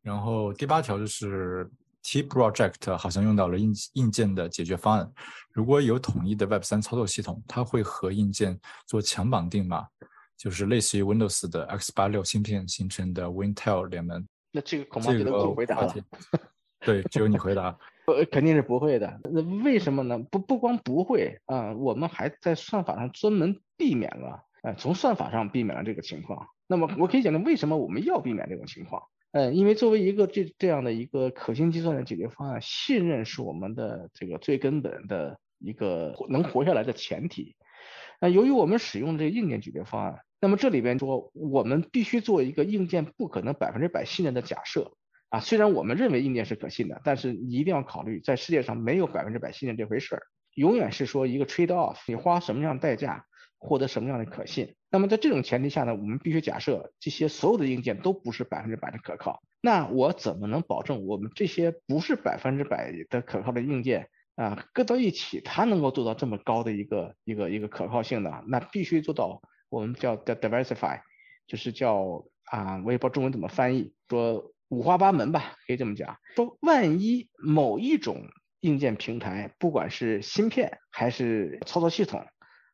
[0.02, 1.70] 然后第八条就是。
[2.06, 5.12] T project 好像用到了硬硬件的解决方案。
[5.52, 9.88] 如果有统一的 Web 三操作系统，它会和硬件做强绑定吗？
[10.38, 14.24] 就是类似于 Windows 的 X 八六芯片形成的 Wintel 联盟。
[14.52, 15.96] 那这个恐怕只能我回答了。
[16.82, 17.76] 对，只有你回答。
[18.06, 19.20] 呃，肯定是不会的。
[19.24, 20.20] 那为什么呢？
[20.30, 26.48] 不不光不会啊，我们还在算法上专门避免了，呃，从算法上避免了这个情况。
[26.68, 29.02] 那么我可以讲讲为什么我们要避免这种情况。
[29.36, 37.58] 呃，因为作为一个这这样的一个可信计算的解决方案，信任是我们的这个最根本的一个能活下来的前提。
[38.22, 44.94] 那由于我们使用这个硬件解决方案，那么这里边说我们必须做一个硬件不可能百分之百信任的假设
[45.28, 45.42] 啊。
[45.42, 50.24] 虽然我们认为硬件是可信的，但是你一定要考虑，在世界上没有百分之百信任这回事儿，
[50.54, 53.26] 永远是说一个 trade off，你花什么样代价。
[53.58, 54.76] 获得什么样的可信？
[54.96, 59.44] 那么在这种前提下呢，我们必须假设这些所有的硬件都不是百分之百的可靠。
[59.60, 68.42] 那我怎么能保证我们这些不是百分之百的可靠的硬件啊，搁到一起它能够做到这么高的一个一个一个可靠性呢？
[68.48, 71.02] 那必须做到我们叫叫 diversify，
[71.46, 76.16] 就是叫啊，我也不知道中文怎么翻译，说五花八门吧，可以这么讲。
[76.38, 78.30] 说万一某一种
[78.62, 82.26] 硬件平台，不管是芯片还是操作系统，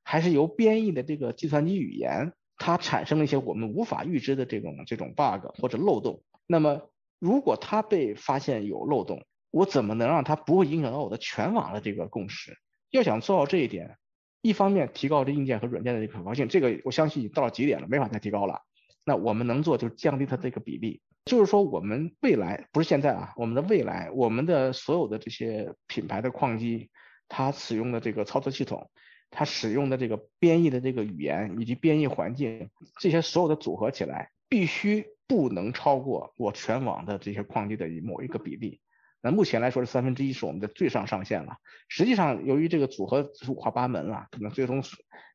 [0.04, 6.24] 还是由编译的这个计算机语言，它产生了一些我们无法预知的这种这种 bug 或者漏洞。
[6.48, 6.90] 那么，
[7.20, 12.58] 如果它被发现有漏洞，我怎么能让它不会影响到我的全网的这个共识？
[12.90, 13.98] 要想做到这一点，
[14.42, 18.62] 一方面提高这硬件和软件的可靠性，这个我相信已经到了极点了，没法再提高了。
[19.06, 26.90] 那我们能做就是降低它这个比例，就是说我们未来不是现在啊，我们的未来，我们的所有的这些品牌的矿机，
[27.28, 28.90] 它使用的这个操作系统。
[29.32, 32.70] 它使用的这个编译的这个语言以及编译环境，
[33.00, 38.82] 这些所有的组合起来，必须不能超过我全网的这些矿机的某一个比例。
[39.24, 41.56] 那目前来说是三分之一是我们的最上上限了。
[41.88, 44.84] 实际上，由于这个组合五花八门啊，可能最终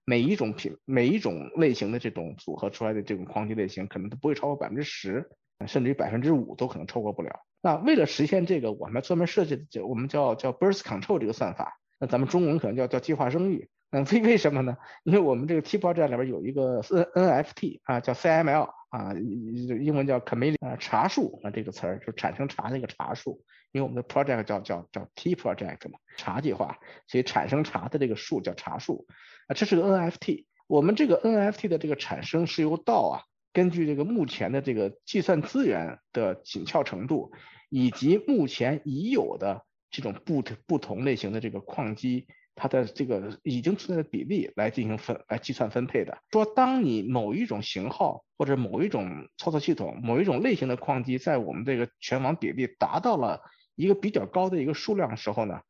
[0.05, 5.31] 每一种品、每一种类型的这种组合出来的这种矿机类型，可能都不会超过百分之十，
[5.67, 7.31] 甚至于百分之五都可能超过不了。
[7.63, 13.69] 那为了实现这个，我们专门设计的叫我们叫叫 burst control 这个算法，那咱们中文可能叫叫计划生育。
[13.91, 14.77] 嗯，为为什么呢？
[15.05, 16.81] 因为我们这个 T project 里边有一个
[17.15, 23.43] N NFT 啊，叫 CML 啊，英文叫 Chameleon 啊，茶树啊这个词儿就产生茶的一个茶树。
[23.73, 29.07] 因为我们的 project 叫叫叫 T project 嘛，茶计划，所以产生茶的这个树叫茶树
[29.49, 30.47] 啊，这是个 NFT。
[30.67, 33.23] 我们这个 NFT 的这个产生是由道啊，
[33.53, 37.33] 根据这个目前的这个计算资源的紧俏程度，
[37.69, 42.27] 以及目前已有的这种不不同类型的这个矿机。
[42.57, 46.19] 它的这个已经存在的比例来进行分来计算分配的。
[46.33, 53.43] 说当你某一种型号或者某一种操作系统、某一种类型的矿机在我们这个全网比例达到了
[53.77, 55.61] 一个比较高的一个数量的时候呢，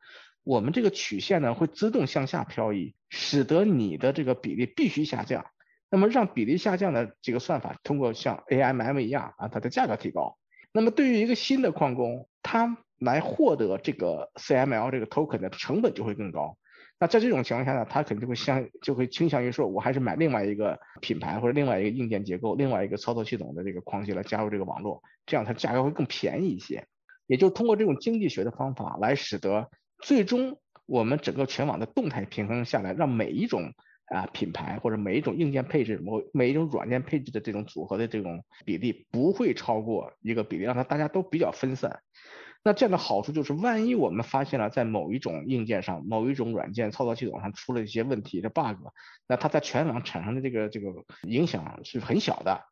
[0.44, 5.44] 我们这个曲线呢会自动向下漂移，使得你的这个比例必须下降。
[5.90, 10.38] 那么让比例下降的这个算法通过像 AMM 一样啊，它的价格提高。
[10.72, 16.56] 那么对于一个新的矿工，他来获得这个 CML 这个 token 的成本就会更高。
[16.98, 26.86] 那在这种情况下呢，他肯定会相就会倾向于说，我还是买另外一个品牌或者另外一个硬件结构、另外一个操作系统的这个框架来加入这个网络，这样它价格会更便宜一些。
[27.26, 29.68] 也就通过这种经济学的方法来使得
[29.98, 33.74] 最终我们整个全网的动态平衡下来，让每一种
[34.06, 42.00] 啊品牌或者每一种硬件配置、某每一种软件配置的这种组合的这种比例不会超过一个比例，让它大家都比较分散。
[42.64, 48.88] 那这样的好处就是，万一我们发现了在某一种硬件上、某一种软件操作系统上出了一些问题的 bug，
[49.28, 52.64] 那它在全网产生的这个这个影响是很小的，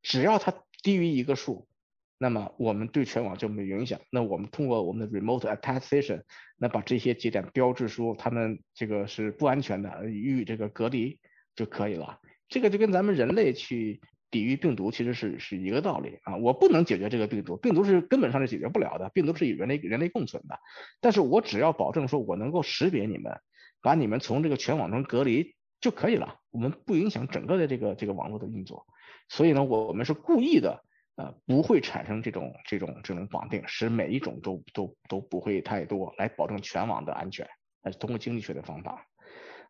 [0.00, 1.68] 只要它低于一个数，
[2.16, 4.00] 那么我们对全网就没影响。
[4.10, 6.22] 那我们通过我们的 remote attestation，
[6.56, 11.20] 那把这些节点标志出它们这个是不安全的，予以这个隔离
[11.54, 12.20] 就可以了。
[12.48, 14.00] 这个就跟咱们人类去。
[14.32, 20.58] 抵御病毒其实是是一个道理啊，我不能解决这个病毒，病毒是根本上是解决不了的，病毒是与人类人类共存的，
[21.00, 23.38] 但是我只要保证说我能够识别你们，
[23.80, 28.86] 把你们从这个全网中隔离就可以了，我们不影响整个的这个这个网络的运作，
[29.28, 30.82] 所以呢，我们是故意的
[31.16, 37.46] 呃，不会产生这种这种这种绑定，使每一种都都都不会太多，来保证全网的安全。
[37.82, 39.06] 呃，通过经济学的方法。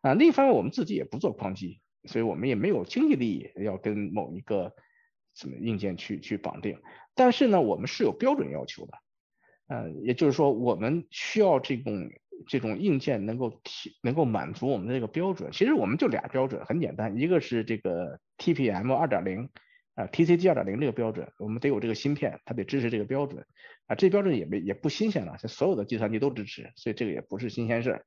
[0.01, 4.73] 啊，另一方面我们自己也不做矿机，所以我们也没有经济利益要跟某一个
[5.33, 6.79] 什么硬件去去绑定。
[7.15, 8.93] 但是呢，我们是有标准要求的。
[9.67, 12.09] 呃，也就是说，我们需要这种
[12.47, 15.51] 这种硬件能够提能够满足我们的这个标准。
[15.51, 19.49] 其实我们就俩标准，很简单，一个是这个 TPM 二点零。
[19.95, 23.45] 啊，TCG 二点零这个标准，我们得有这个芯片，它得支持这个标准。
[23.85, 28.05] 啊，这标准也没也不新鲜了，所有的计算机都支持，所以这个也不是新鲜事儿。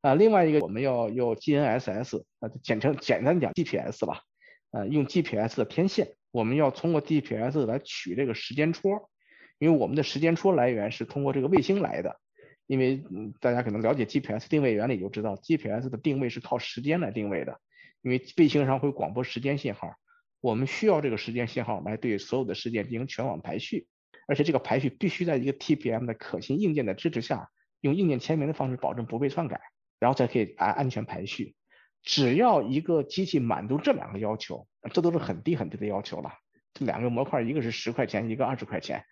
[0.00, 4.22] 啊，另外一个我们要用 GNSS，啊，简称简单讲 GPS 吧。
[4.70, 9.10] 啊，用 GPS 的天线，我们要通过 GPS 来取这个时间戳，
[9.58, 12.20] 因为我们的时间戳来源是通过这个卫星来的。
[12.68, 13.02] 因为
[13.40, 17.58] 大家可能了解 GPS 定位原理就知道，GPS 的定位是靠时间来定位的，
[18.00, 19.96] 因为卫星上会广播时间信号。
[20.40, 23.88] 我们需要这个时间信号来对所有的事件进行全网排序，
[24.28, 29.60] 而且这个排序必须在一个 TPM 的可信硬件的支持下，用硬件签名的方式保证不被篡改，
[30.00, 31.54] 然后才可以安安全排序。
[32.02, 36.32] 只要一个机器满足这两个要求，这都是很低很低的要求了。
[36.74, 39.04] 这两个模块一个是十块钱，一个二十块钱，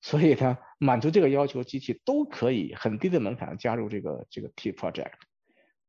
[0.00, 5.14] 所以呢，满足这个要求，机器都可以很低的门槛加入这个这个 T project。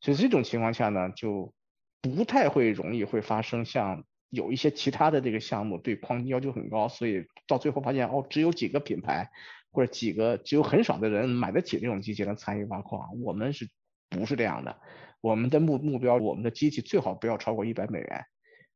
[0.02, 1.54] 所以这种情况下呢，就
[2.02, 4.04] 不太会容易会发生像。
[4.32, 9.32] 有一些其他的这个项目对矿机要求很高，所以到最后发现哦，只有几个品牌
[9.72, 13.20] 或者几个只有很少的人买得起这种机器来参与挖矿。
[13.24, 13.68] 我们是
[14.10, 14.78] 不是这样的？
[15.22, 18.26] 我们的目目标，我们的机器最好不要超过一百美元，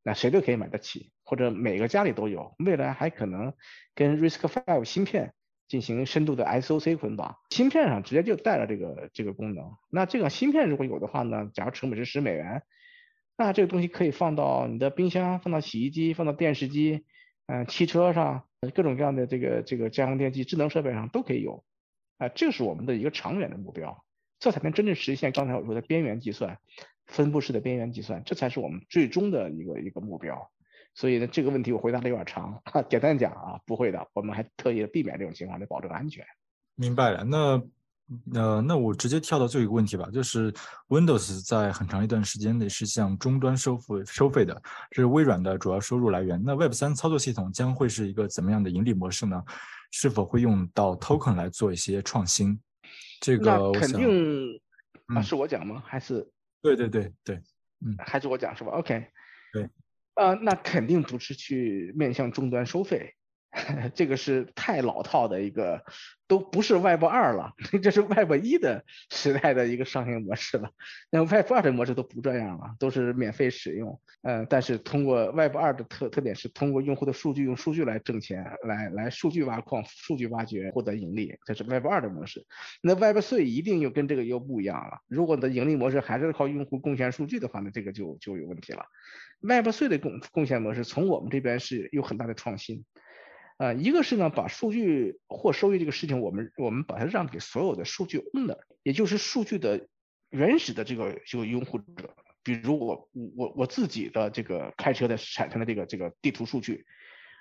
[0.04, 2.56] 那谁都可以买得起，或者每个家里都有。
[2.60, 3.54] 未来还可能
[3.96, 5.34] 跟 RISC-V 芯片
[5.68, 9.72] 进行深度的 SOC 捆绑，芯片上直接就带了这个这个功能。
[9.90, 12.64] 那这个芯片如果有的话呢，假如成本是十美元。
[13.36, 17.04] 那这个东西可以放到你的冰箱，放到洗衣机，放到电视机，
[17.48, 18.44] 嗯，汽车上，
[18.76, 21.64] 各种各样的这个这个家用电器、智能设备上都可以有，
[22.20, 24.06] 啊，这是我们的一个长远的目标，
[24.44, 26.58] 这才能真正实现刚才我说的边缘计算、
[27.08, 30.52] 分布式的边缘计算，这才是我们最终的一个一个目标。
[30.94, 36.26] 所以呢，这个问题我回答的有点长， 简单讲啊，不会的，我们还特意避免这种情况来保证安全。
[36.76, 37.64] 明白了，那。
[38.34, 40.54] 呃，那我直接跳到最后一个问题吧，就是
[40.90, 46.40] Windows 在很长一段时间内是向终端收付收费的，这是微软的主要收入来源。
[46.46, 49.42] 那 Web 三操作系统将会是一个怎么样的盈利模式呢？
[49.90, 52.60] 是否会用到 Token 来做一些创新？
[53.24, 54.60] 这个肯定
[55.16, 55.82] 啊，是我讲吗？
[55.88, 56.30] 还是
[56.62, 57.36] 对对对对，
[57.80, 59.08] 嗯，还是我讲是吧？OK，
[59.54, 59.70] 对，
[60.16, 63.16] 呃，那肯定不是去面向终端收费。
[63.94, 65.84] 这个是太老套的一个，
[66.28, 70.72] 都不是 Web 二了， 这是 Web 一的 时代的一个商业模式了。
[71.12, 74.00] 那 Web 二的模式都不这样了，都是免费使用。
[74.24, 82.44] 嗯，但是通过 Web 二的特特点是通过用户的数据，用数据来挣钱，来来数据挖矿、数据挖掘获得盈利，这是 Web 二的模式。
[82.82, 85.00] 那 Web 三一定又跟这个又不一样了。
[85.08, 88.86] 如果你的盈利模式还是靠用户贡献数据的话，那这个就就有问题了。
[89.42, 92.84] Web 三的贡贡献模式从我们这边是有很大的创新。
[93.58, 99.88] 啊，一个是呢，把数据或收益这个事情，我们我们把它让给所有的数据 owner，也就是数据的
[100.32, 106.86] 原始的这个这个拥护者，比如我我我自己的这个开车的产生的这个这个地图数据，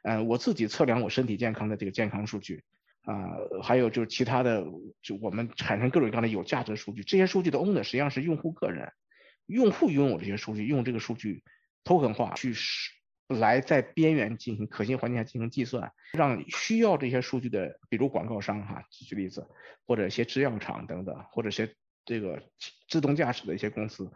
[0.05, 2.63] 嗯，我自己测量我身体健康的这个健康数据，
[3.05, 3.33] 啊，
[3.63, 4.65] 还有就是其他的，
[5.01, 8.93] 就我们产生各种各样的有价值的数据，这些数据的 owner 实际上是用户个人，
[9.47, 11.43] 用户拥有这些数据，用这个数据
[11.85, 12.91] token 化去使。
[13.29, 19.47] 来在边缘进行可信环境下进行计算，让需要这些数据的，比如广告商哈，举例子，
[19.87, 22.43] 或者一些制药厂等等，或者一些这个
[22.89, 24.13] 自动驾驶的一些公司，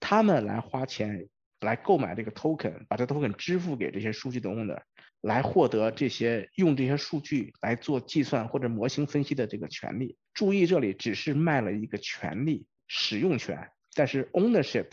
[0.00, 1.28] 他们来花钱
[1.60, 4.80] 来购买这个 token，把这 token 支付给这些数据的 owner，
[5.20, 10.16] 来获得这些用这些数据来做计算或者模型分析的这个权利。
[10.34, 14.88] 注意这里只是卖了一个权利使用权，但是 ownership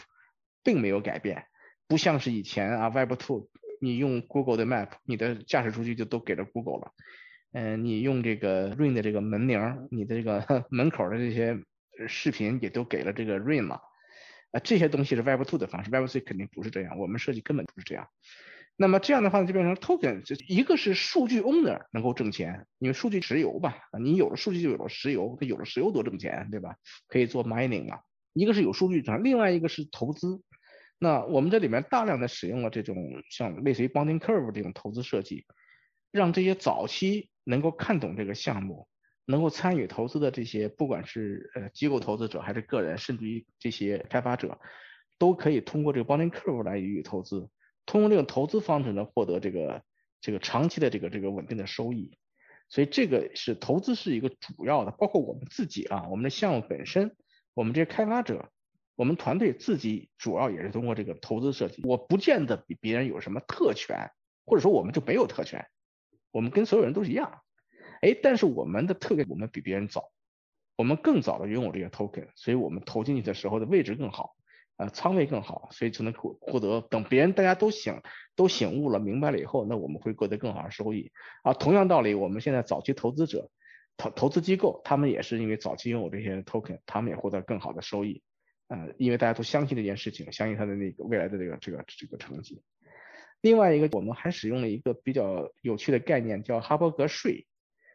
[0.64, 1.46] 并没有改变，
[1.88, 3.50] 不像是以前啊 Web Two。
[3.82, 6.94] 你用 Google 的 Map，你的驾驶数据就都给了 Google 了。
[7.52, 11.60] 嗯，你用这个 Ring 的这个门铃，你的这个 门口的这些
[12.08, 13.82] 视频也都给了这个 Ring 了。
[14.52, 16.98] 啊，这些东西是 Web 2的方式，Web 3肯定不是这样。
[16.98, 18.08] 我们设计根本不是这样。
[18.78, 26.78] 那么这样的话，就变成 Token，就一个是数据 Owner 能够挣钱，因为数据石油吧，你有了数据就有了石油，它有了石油多挣钱，对吧？
[27.10, 28.00] 可以做 Mining 啊。
[28.32, 30.42] 一个是有数据，另外一个是投资。
[31.04, 32.96] 那我们这里面大量的使用了这种
[33.30, 35.46] 像类似于 Bonding Curve 这种投资设计，
[36.12, 38.88] 让这些早期能够看懂这个项目、
[39.26, 44.58] 能够参与投资的这些，不管是呃机构投资者还是个人，甚至于这些开发者，
[45.20, 47.50] 都可以通过这个 Bonding Curve 来予以投资，
[47.86, 49.84] 通过这种投资方式呢获得这个
[50.22, 52.18] 这个长期的这个这个稳定的收益。
[52.70, 57.14] 所以这个是投资是一个主要的，包括我们自己啊，我们的项目本身，
[57.54, 58.50] 我们这些开发者，
[58.96, 61.82] 我们团队自己主要也是通过这个投资设计。
[61.86, 64.12] 我不见得比别人有什么特权，
[64.46, 65.66] 或者说我们就没有特权，
[66.32, 67.42] 我们跟所有人都是一样。
[68.02, 70.12] 哎，但是我们的特点，我们比别人早，
[70.76, 74.36] 我们更早的拥有这些 token，所以我们投进去的时候的位置更好。
[74.76, 76.82] 呃，仓位更好，所以才能获获得。
[76.90, 78.02] 等别人大家都醒
[78.36, 81.12] 都醒悟了、明白了以后，那我们会获得更好的收益。
[81.44, 83.52] 啊，同样道理，我们现在早期投资者、
[83.98, 88.24] 投投资机构，他们也是因为早期拥有这些 token，他们也获得更好的收益。
[88.74, 92.64] 呃，因为大家都相信这件事情，相信他的那个未来的这个这个这个成绩。
[93.42, 97.46] 另外一个，我们还使用了一个比较有趣的概念，叫哈伯格税。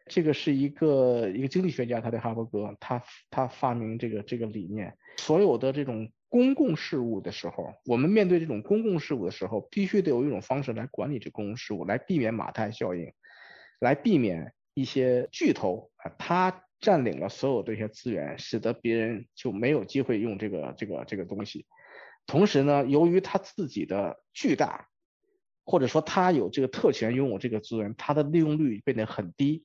[0.05, 6.09] 这个是一个一个经济学家，他在哈伯格，他他发明这个这个理念，所有的这种。
[6.31, 13.11] 公共事务的时候，我们面对这种公共事务的时候，必须得有一种方式来管理这公共事务，来避免马太效应，
[13.79, 21.65] 来避免一些巨头啊，他占领了所有这些资源，使得别人就没有机会用这个这个这个东西。
[22.25, 24.87] 同时呢，由于他自己的巨大，
[25.65, 29.63] 或者说他有这个特权拥有这个资源，他的利用率变得很低，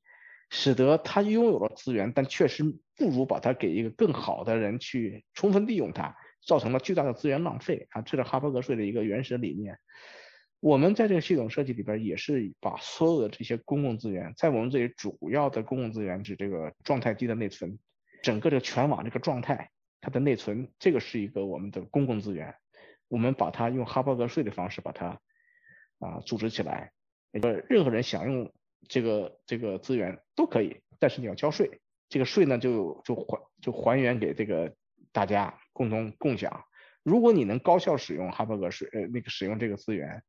[0.51, 2.65] 使得他拥有了资源，但确实
[2.97, 6.17] 不如把它给一个更好的人去充分利用它。
[6.47, 8.03] 造成了巨大的资源浪费啊！
[8.03, 9.79] 这是哈伯格税的一个原始理念。
[10.65, 17.79] 我们在这个系统设计里边也是把所有的这些公共资源，在我们这里主要的公共资源指这个状态低的内存，
[18.23, 19.69] 整个这个全网这个状态
[20.01, 22.55] 它的内存，这个是一个我们的公共资源。
[23.09, 25.21] 我们把它用哈伯格税的方式把它
[25.99, 26.93] 啊组织起来，
[27.33, 28.51] 呃，任何人想用
[28.89, 31.79] 这个这个资源都可以，但是你要交税。
[32.09, 34.75] 这个税呢就就还就还原给这个
[35.12, 35.59] 大家。
[35.75, 36.65] 共同共享。
[37.03, 40.23] 如果你能高效使用哈伯格税，呃，那个使用这个资源，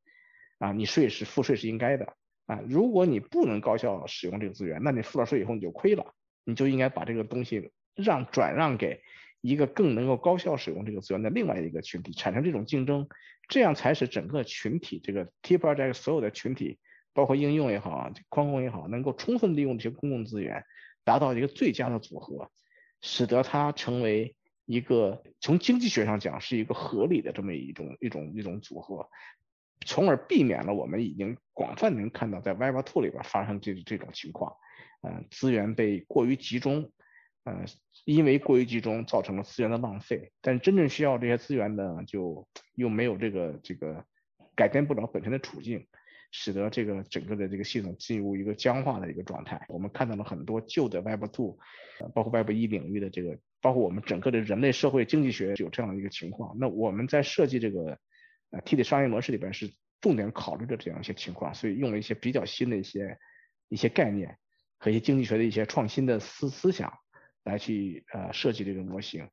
[0.57, 2.13] 啊，你税是付税是应该的
[2.45, 2.61] 啊。
[2.67, 9.01] 如果你不能高效使用这个资源，那你付了税以后你就亏了，你就应该把这个东西让转让给
[9.41, 13.07] 一个更能够高效使用这个资源的另外一个群体，产生这种竞争，
[13.47, 16.79] 这样才使整个群体这个 T project 所有的群体，
[17.13, 20.63] 包括应用也好啊，矿工也好，能够充分利用这些公共资源，
[21.03, 22.49] 达到一个最佳的组合，
[23.01, 24.35] 使得它成为。
[24.67, 29.07] 一个从经济学上讲是一个合理的这么一种一种一种组合，
[29.85, 34.53] 从而避免了我们已经广泛能看到在 Web Two 里边发生这这种情况，
[35.01, 36.91] 嗯，资源被过于集中，
[37.45, 37.65] 嗯，
[38.03, 44.03] 因为过于集中造成了资源的浪费，但真正需要这些资源的就又没有这个这个
[44.55, 45.87] 改变不了本身的处境，
[46.31, 49.65] 使得这个整个的这个系统进入一个僵化的一个状态。
[49.69, 51.57] 我们看到了很多旧的 Web Two，
[52.13, 53.37] 包括 Web 一领域的这个。
[53.61, 57.97] 包括我们整个的人类社会经济学有这样的一个情况，那我们在设计这个
[58.55, 63.17] 呃 T 的商业模式里边是重点考虑的这样一些情况，所以用了一些比较新的一些
[63.67, 64.37] 一些概念
[64.77, 66.93] 和一些经济学的一些创新的思思想
[67.43, 69.27] 来去呃设计这个模型。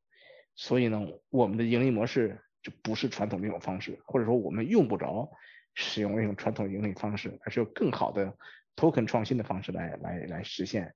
[0.56, 1.00] 所以呢，
[1.30, 5.30] 我们的盈利模式就不是传统那种方式，或者说我们用不着
[5.74, 8.36] 使用那种传统盈利方式，而是有更好的
[8.74, 10.92] token 创新的方式来来来实现。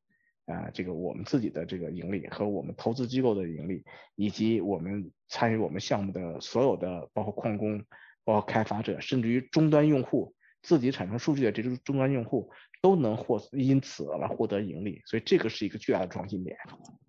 [0.46, 3.82] 啊，这个我们自己的这个盈利和我们投资机构的盈利，
[4.14, 7.84] 以及我们参与我们项目的所有的，包括矿工、
[8.26, 12.50] 包括开发者，甚至于终端用户自己产生数据的这种终端用户，
[12.82, 15.00] 都能获因此来获得盈利。
[15.06, 16.54] 所以这个是一个巨大的创新点。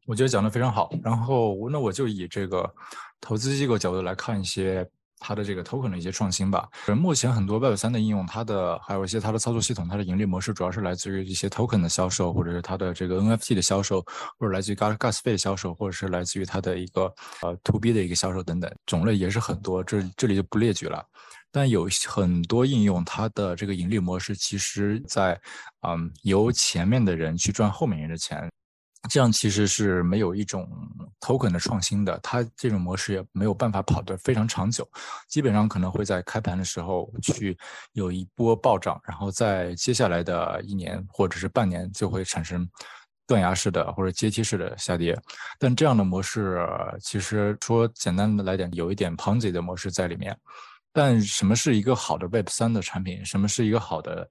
[0.06, 0.90] 我觉得讲的非常好。
[1.04, 2.74] 然后那我就以这个
[3.20, 4.88] 投资机构角度来看一些。
[5.20, 6.68] 它的这个 token 的一些创新吧。
[6.96, 14.02] 目前很多 Web 三的应用，它的还有一些它的操作系统，它的盈利模式主要是来自于一些 token 的销售，或者是它的这个 NFT 的销售，
[14.38, 19.84] 或者来自于 gas gas 费的销售，或者是来自于它的一个呃 to B 的一个销售等等，种类也是很多。
[19.84, 21.04] 这这里就不列举了。
[21.50, 25.40] 但有很多应用，它的这个盈利模式，其实在
[25.88, 28.48] 嗯由前面的人去赚后面人的钱。
[29.10, 30.70] 这样其实是没有一种
[31.20, 34.88] token 的创新的，它这种模式也没有办法跑得非常长久，
[35.28, 37.58] 基本上可能会在开盘的时候去
[37.94, 42.68] 有一波暴涨，然后在接下来的一年或者是半年就会产生
[43.26, 45.18] 断崖式的或者阶梯式的下跌。
[45.58, 46.60] 但这样的模式
[47.02, 50.38] 其实说简单的来点，有一点 Ponzi 的模式在里面。
[50.94, 53.24] 但什么是一个好的 Web 三的产品？
[53.26, 54.28] 什么是一个好的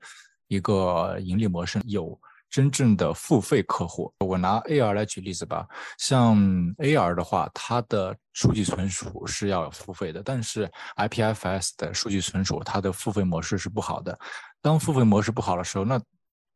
[0.49, 1.81] 一个盈利模式？
[1.85, 2.19] 有。
[2.49, 5.67] 真正的付费客户，我拿 AR 来举例子吧。
[5.99, 6.37] 像
[6.77, 14.19] AR 的话，它的数据存储是要付费的，但是 IPFS 的数据存储，它的付费模式是不好的。
[14.63, 16.01] 当付费模式不好的时候，那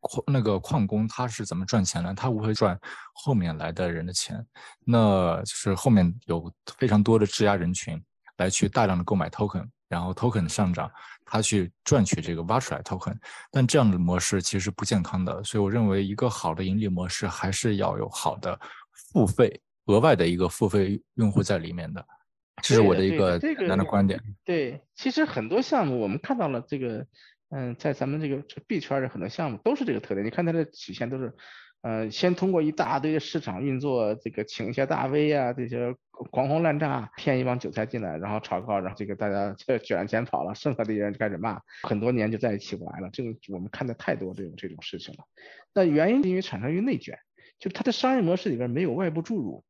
[0.00, 2.14] 矿那个矿工他是怎么赚钱呢？
[2.14, 2.78] 他不会赚
[3.12, 4.42] 后面来的人的钱，
[4.86, 8.02] 那就是后面有非常多的质押人群
[8.38, 9.68] 来去大量的购买 token。
[9.90, 10.90] 然后 token 上涨，
[11.24, 13.16] 他去赚取这个挖出来 token，
[13.50, 18.58] 但这样的模式其实不健康的，所以我认为一个好的盈利模式还是要有好的
[18.92, 22.06] 付费额外的一个付费用户在里面的，
[22.62, 24.22] 这是我的一个简单的观点。
[24.44, 27.04] 对，其实很多项目我们看到了这个，
[27.50, 31.34] 嗯，在咱们这个这币圈的很多项目都是这个特点，你看它的曲线都是。
[31.82, 43.08] 呃，先通过一大堆的市场运作，这个请一些大 V 啊，这些狂轰滥炸，骗一帮韭菜进来，然后炒高，然后这个大家这卷钱跑了，剩下的人就开始骂，很多年就再也起不来了。
[43.10, 45.24] 这个我们看的太多这种这种事情了。
[45.72, 47.18] 那原因因为产生于内卷，
[47.58, 49.64] 就它的商业模式里边没有外部注入，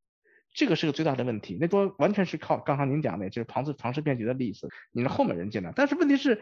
[0.52, 1.58] 这个是个最大的问题。
[1.60, 6.40] 那说完全是靠刚刚您讲的，就是庞氏庞氏骗局的例子，你让后面人进来，但是问题是，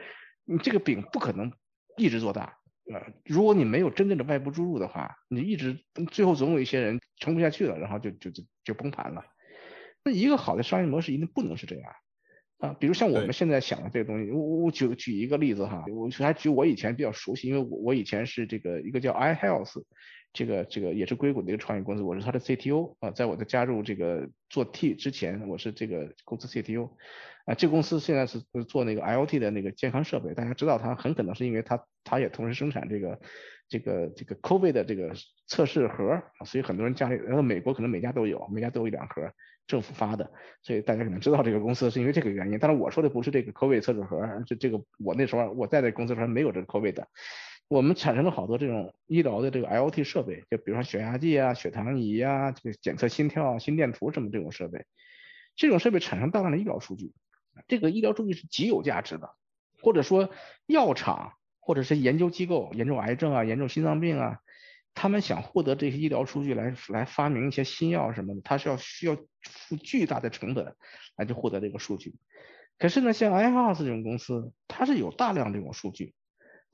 [0.48, 1.52] 你这个饼不可能
[1.96, 2.56] 一直做大。
[2.90, 9.22] 呃，如果你没有真正的外部注入的话，你一直最后总有一些人撑不下去了，然后就就就就崩盘了。
[10.02, 11.92] 那一个好的商业模式一定不能是这样
[12.58, 12.76] 啊。
[12.78, 19.82] 比如像我们现在想的这个东西，我我举举一个例子哈，我还举我以前比较熟悉，因为我我以前是这个一个叫 iHealth，
[20.32, 26.90] 这个这个也是硅谷的一个创业公司，我是它的 CTO 啊，在我的加入这个做 T 之前，我是这个公司 CTO。
[27.44, 33.18] 啊，这公司现在是做那个 IoT 的那个健康设备，大家知道它很可能是因为它它也同时生产这个
[33.68, 35.12] 这个这个 COVID 的这个
[35.46, 39.30] 测试盒，所以很多人家里，然后美国可能每家都有，每家都有一两盒，
[39.66, 40.30] 政府发的，
[40.62, 42.58] 所以大家可能知道这个公司是因为这个原因。
[42.58, 47.06] 但是我说的不是这个 COVID 测试盒，这这个我那时候我在这公司时候没有这个 COVID 的，
[47.68, 54.86] 我们产生了好多这种医疗的这个 IoT 设备，就比如说血压计啊、血糖仪啊、这个检测心跳、心电图什么这种设备，
[55.56, 57.12] 这种设备产生大量的医疗数据。
[57.66, 59.34] 这个医疗数据是极有价值的，
[59.82, 60.30] 或者说
[60.66, 61.34] 药厂
[61.68, 64.38] 或者是研究机构研究癌症啊、研究心脏病啊，
[64.94, 70.74] 他们想获得这些医疗数据来来发明一些新药什么的，他是要需要付巨大的成本
[71.14, 72.14] 来去获得这个数据。
[72.78, 76.14] 可是呢，像 iHealth 这种公司，它是有大量这种数据，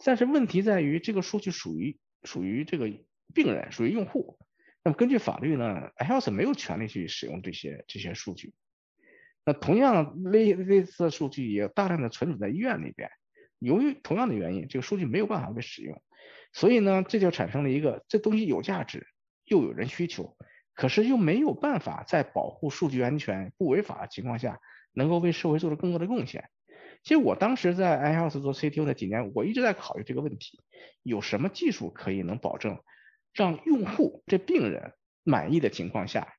[0.05, 2.89] 但是问题在于这个数据属于属于这个
[3.35, 4.39] 病人，属于用户。
[4.85, 8.55] 那么根据法律呢，iHealth 没有权利去使用这些这些数据。
[9.45, 13.11] 那同样类类似的数据也大量的存储在医院里边，
[13.59, 16.03] 由于同样的原因，这个数据没有办法被使用，
[16.53, 19.07] 所以呢，这就产生了一个这东西有价值，
[19.45, 20.37] 又有人需求，
[20.75, 24.61] 可是又没有办法在保护数据安全、不违法的情况下，
[24.93, 26.51] 能够为社会做出更多的贡献。
[27.03, 30.61] 其实我当时在 iHealth 做 CTO 那几年，我一直在考虑这个问题，
[31.03, 32.81] 有什么技术可以能保证
[33.33, 36.35] 让用户这病人满意的情况下，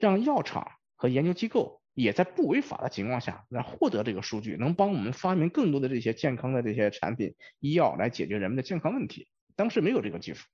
[0.00, 1.82] 让药厂和研究机构。
[1.96, 9.28] 也在不违法的情况下来获得这个数据，能帮我们发明更多的这些健康的这些产品、医药来解决人们的健康问题。
[9.56, 10.46] 当时没有这个技术，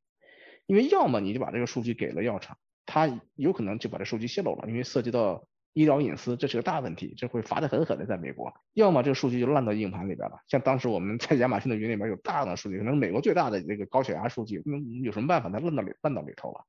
[0.67, 2.57] 因为要么你就把这个数据给了药厂，
[2.87, 8.55] 他有可能就把这数据泄露了，因为涉及到医疗隐私，这是个大问题，这会罚的狠狠的，在美国。
[8.73, 15.51] 要么这个数据就烂到硬盘里边了，像当时我们在亚马逊的云里面有大量的数据，可能美国最大的那个高血压数据，那有什么办法？
[15.51, 16.65] 它烂到里烂到里头了。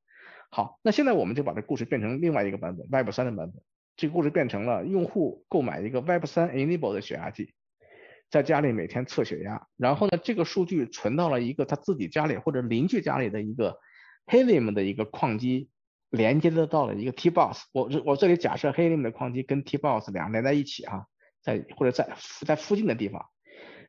[0.49, 3.61] 好，那现在我们就把这故事变成另外一个版本，Web 三的版本。
[3.95, 7.53] 这个故事变成了用户购买一个 Web 三 Enable 的血压计，
[8.29, 13.77] 在家里每天测血压，然后呢，这个数据存到了一个他自己家里或者邻居家里的一个
[14.25, 15.69] Helium 的一个矿机，
[16.09, 17.65] 连接的到了一个 T-Box。
[17.71, 21.05] 我我这里假设 Helium 的矿机跟 T-Box 两连在一起哈，
[21.43, 22.15] 在或者在
[22.47, 23.27] 在附近的地方，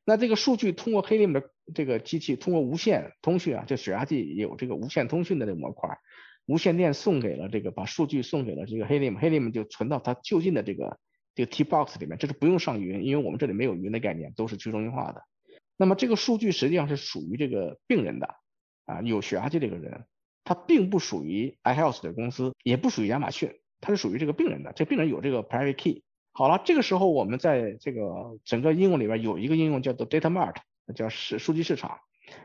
[0.05, 5.99] 那这个数据通过 Helium 的这个机器通过无线通讯啊，这血压计有这个无线通讯的这个模块。
[6.47, 10.99] 无线电送给了这个，把数据送给了这个 Helium，Helium 就存到它就近的这个
[11.35, 15.23] 这个 T-Box 里面，这是不用上云，因为我们这里没有云的概念，都是去中心化的。
[15.77, 18.35] 那么这个数据实际上是属于这个病人的
[18.85, 20.05] 啊，有血压计这个人，
[20.45, 24.73] 他并不属于 iHealth 的公司，也不属于亚马逊，他是属于这个病人的。
[24.75, 26.03] 这病人有这个 Private Key。
[26.33, 30.57] 好了，这个时候我们在这个整个应用里边有一个应用叫做 Data Mart，
[30.95, 32.01] 叫市数据市场。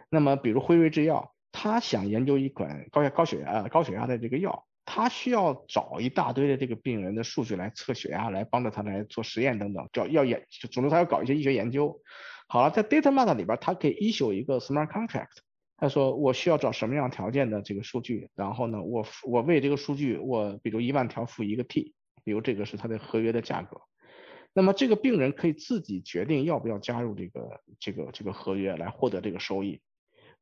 [0.10, 1.34] 那么比如辉瑞制药。
[1.52, 12.02] 他想研究一款高血高血压高血压的这个药，他需要找一大堆的这个病人的数据来测血压，来帮着他来做实验等等，找要研，总之他要搞一些医学研究。
[12.48, 15.38] 好了，在 DataMart 里边，他可以 issue 一个 Smart Contract，
[15.78, 21.94] 他说我需要找什么样条件的这个数据，然后呢，我我为这个数据，我比如一万条付一个 T，
[22.24, 23.82] 比如这个是他的合约的价格，
[24.54, 29.80] 那么这个病人可以自己决定要不要加入这个这个这个合约来获得这个收益。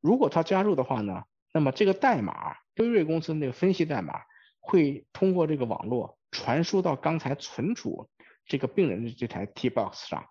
[0.02, 4.22] 如果他加入的话呢，那么这个代码，辉瑞公司那个分析代码
[4.60, 8.10] 会通过这个网络传输到刚才存储
[8.45, 10.26] 这个病人的这台 T-Box 上，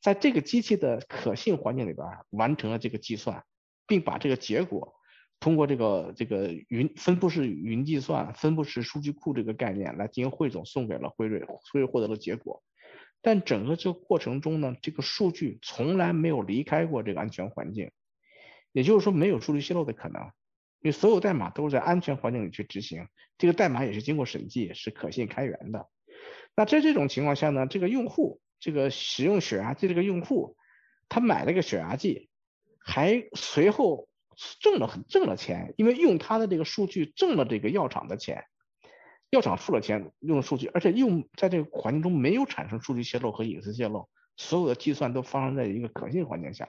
[0.00, 3.44] 在这个机器的可信环境里边完成了这个计算，
[3.86, 4.94] 并把这个结果
[5.40, 12.62] 通过这个这个云分布式云计算、分布式数据库这个概念来进行汇总，送给了辉瑞，辉瑞获得了结果。
[13.20, 17.90] 但整个这个过程中呢，这个数据从来没有离开过这个安全环境，
[18.72, 20.22] 也就是说没有数据泄露的可能，
[20.80, 23.06] 因为所有代码都是在安全环境里去执行，
[23.38, 25.88] 这个代码也是经过审计，是可信开源的。
[26.56, 30.56] 那在这种情况下呢，这个用户，这个使用血压计这个用户，
[31.08, 32.28] 他买了个血压计，
[32.78, 34.08] 还随后
[34.60, 38.44] 挣了很挣了钱，因为用他的这个数据挣了这个药厂的钱。
[39.30, 46.68] 药厂付了钱用了数据，而且用在这个环境中没有产生数据泄露和隐私泄露，所有的计算都发生在一个可信环境下。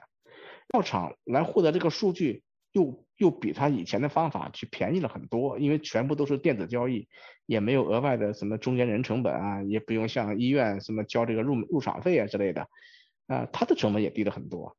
[0.72, 2.42] 药厂来获得这个数据，
[2.72, 7.08] 又又比他以前的方法去便宜了很多，因为全部都是电子交易，
[7.46, 12.68] 也没有额外的什么中间人成本啊，也不用像医院什么交这个入入场费啊之类的，
[13.26, 14.76] 啊，它的成本也低了很多。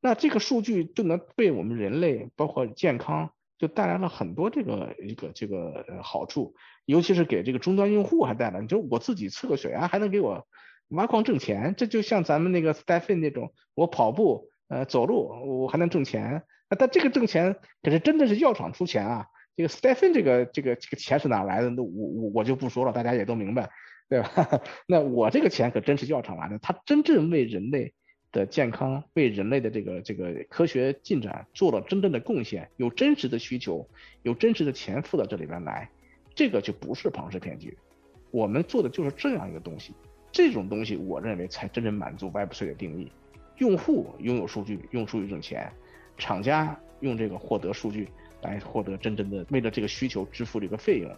[0.00, 3.30] 那这个数据就能被我们人类包括健康。
[3.58, 6.54] 就带来了很多这个一个这个好处，
[6.84, 10.46] 尤其是给这个终端用户还带来，就我自己测个血压还能给我
[10.90, 15.28] 挖矿挣钱，这就像咱们那个 Stephen 那种，我跑步呃走路
[15.62, 19.26] 我还能挣钱，那但这个挣钱可是真的是药厂出钱啊，
[19.56, 21.70] 这个 Stephen 这个这个这个钱是哪来的？
[21.70, 23.68] 那我我我就不说了，大家也都明白，
[24.08, 24.60] 对吧？
[24.86, 27.92] 那我这个钱可真是药厂来的，他真正为人类。
[28.30, 33.88] 的健康为人类的这个这个科学进展做了真正的贡献，有真实的需求，
[34.22, 35.88] 有真实的钱付到这里边来，
[36.34, 37.74] 这个就不是庞氏骗局。
[38.30, 39.94] 我们做的就是这样一个东西，
[40.30, 43.10] 这种东西我认为才真正满足 Web3 的定义。
[43.58, 45.70] 用户拥有数据，用数据挣钱；
[46.16, 48.08] 厂家用这个获得数据
[48.42, 51.10] 来获得真正的为了这个需求支付这个费用。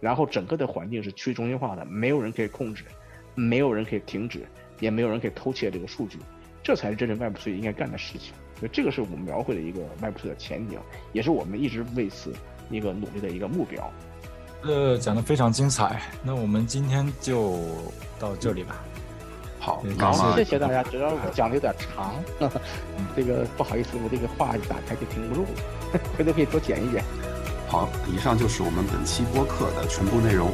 [0.00, 2.84] 然后整个的环境是去中心化的，没有人可以控制，
[3.34, 4.46] 没有人可以停止，
[4.78, 6.18] 也没有人可以偷窃这个数据。
[6.62, 10.78] 这才是真正 Web3 应该干的事情，所以这个是我们描绘的一个 Web3 的前景，
[11.12, 12.34] 也是我们一直为此
[12.70, 13.90] 一个努力的一个目标。
[14.62, 17.58] 呃，讲的非常精彩，那我们今天就
[18.18, 18.84] 到这里吧。
[19.60, 20.82] 好，好，谢谢大家。
[20.82, 22.14] 主要我讲的有点长，
[23.14, 27.04] 这个不好意思，我这个话一打开就停不住了， 回头可以多剪一剪。
[27.68, 30.50] 好，以上就是我们本期播客的全部内容。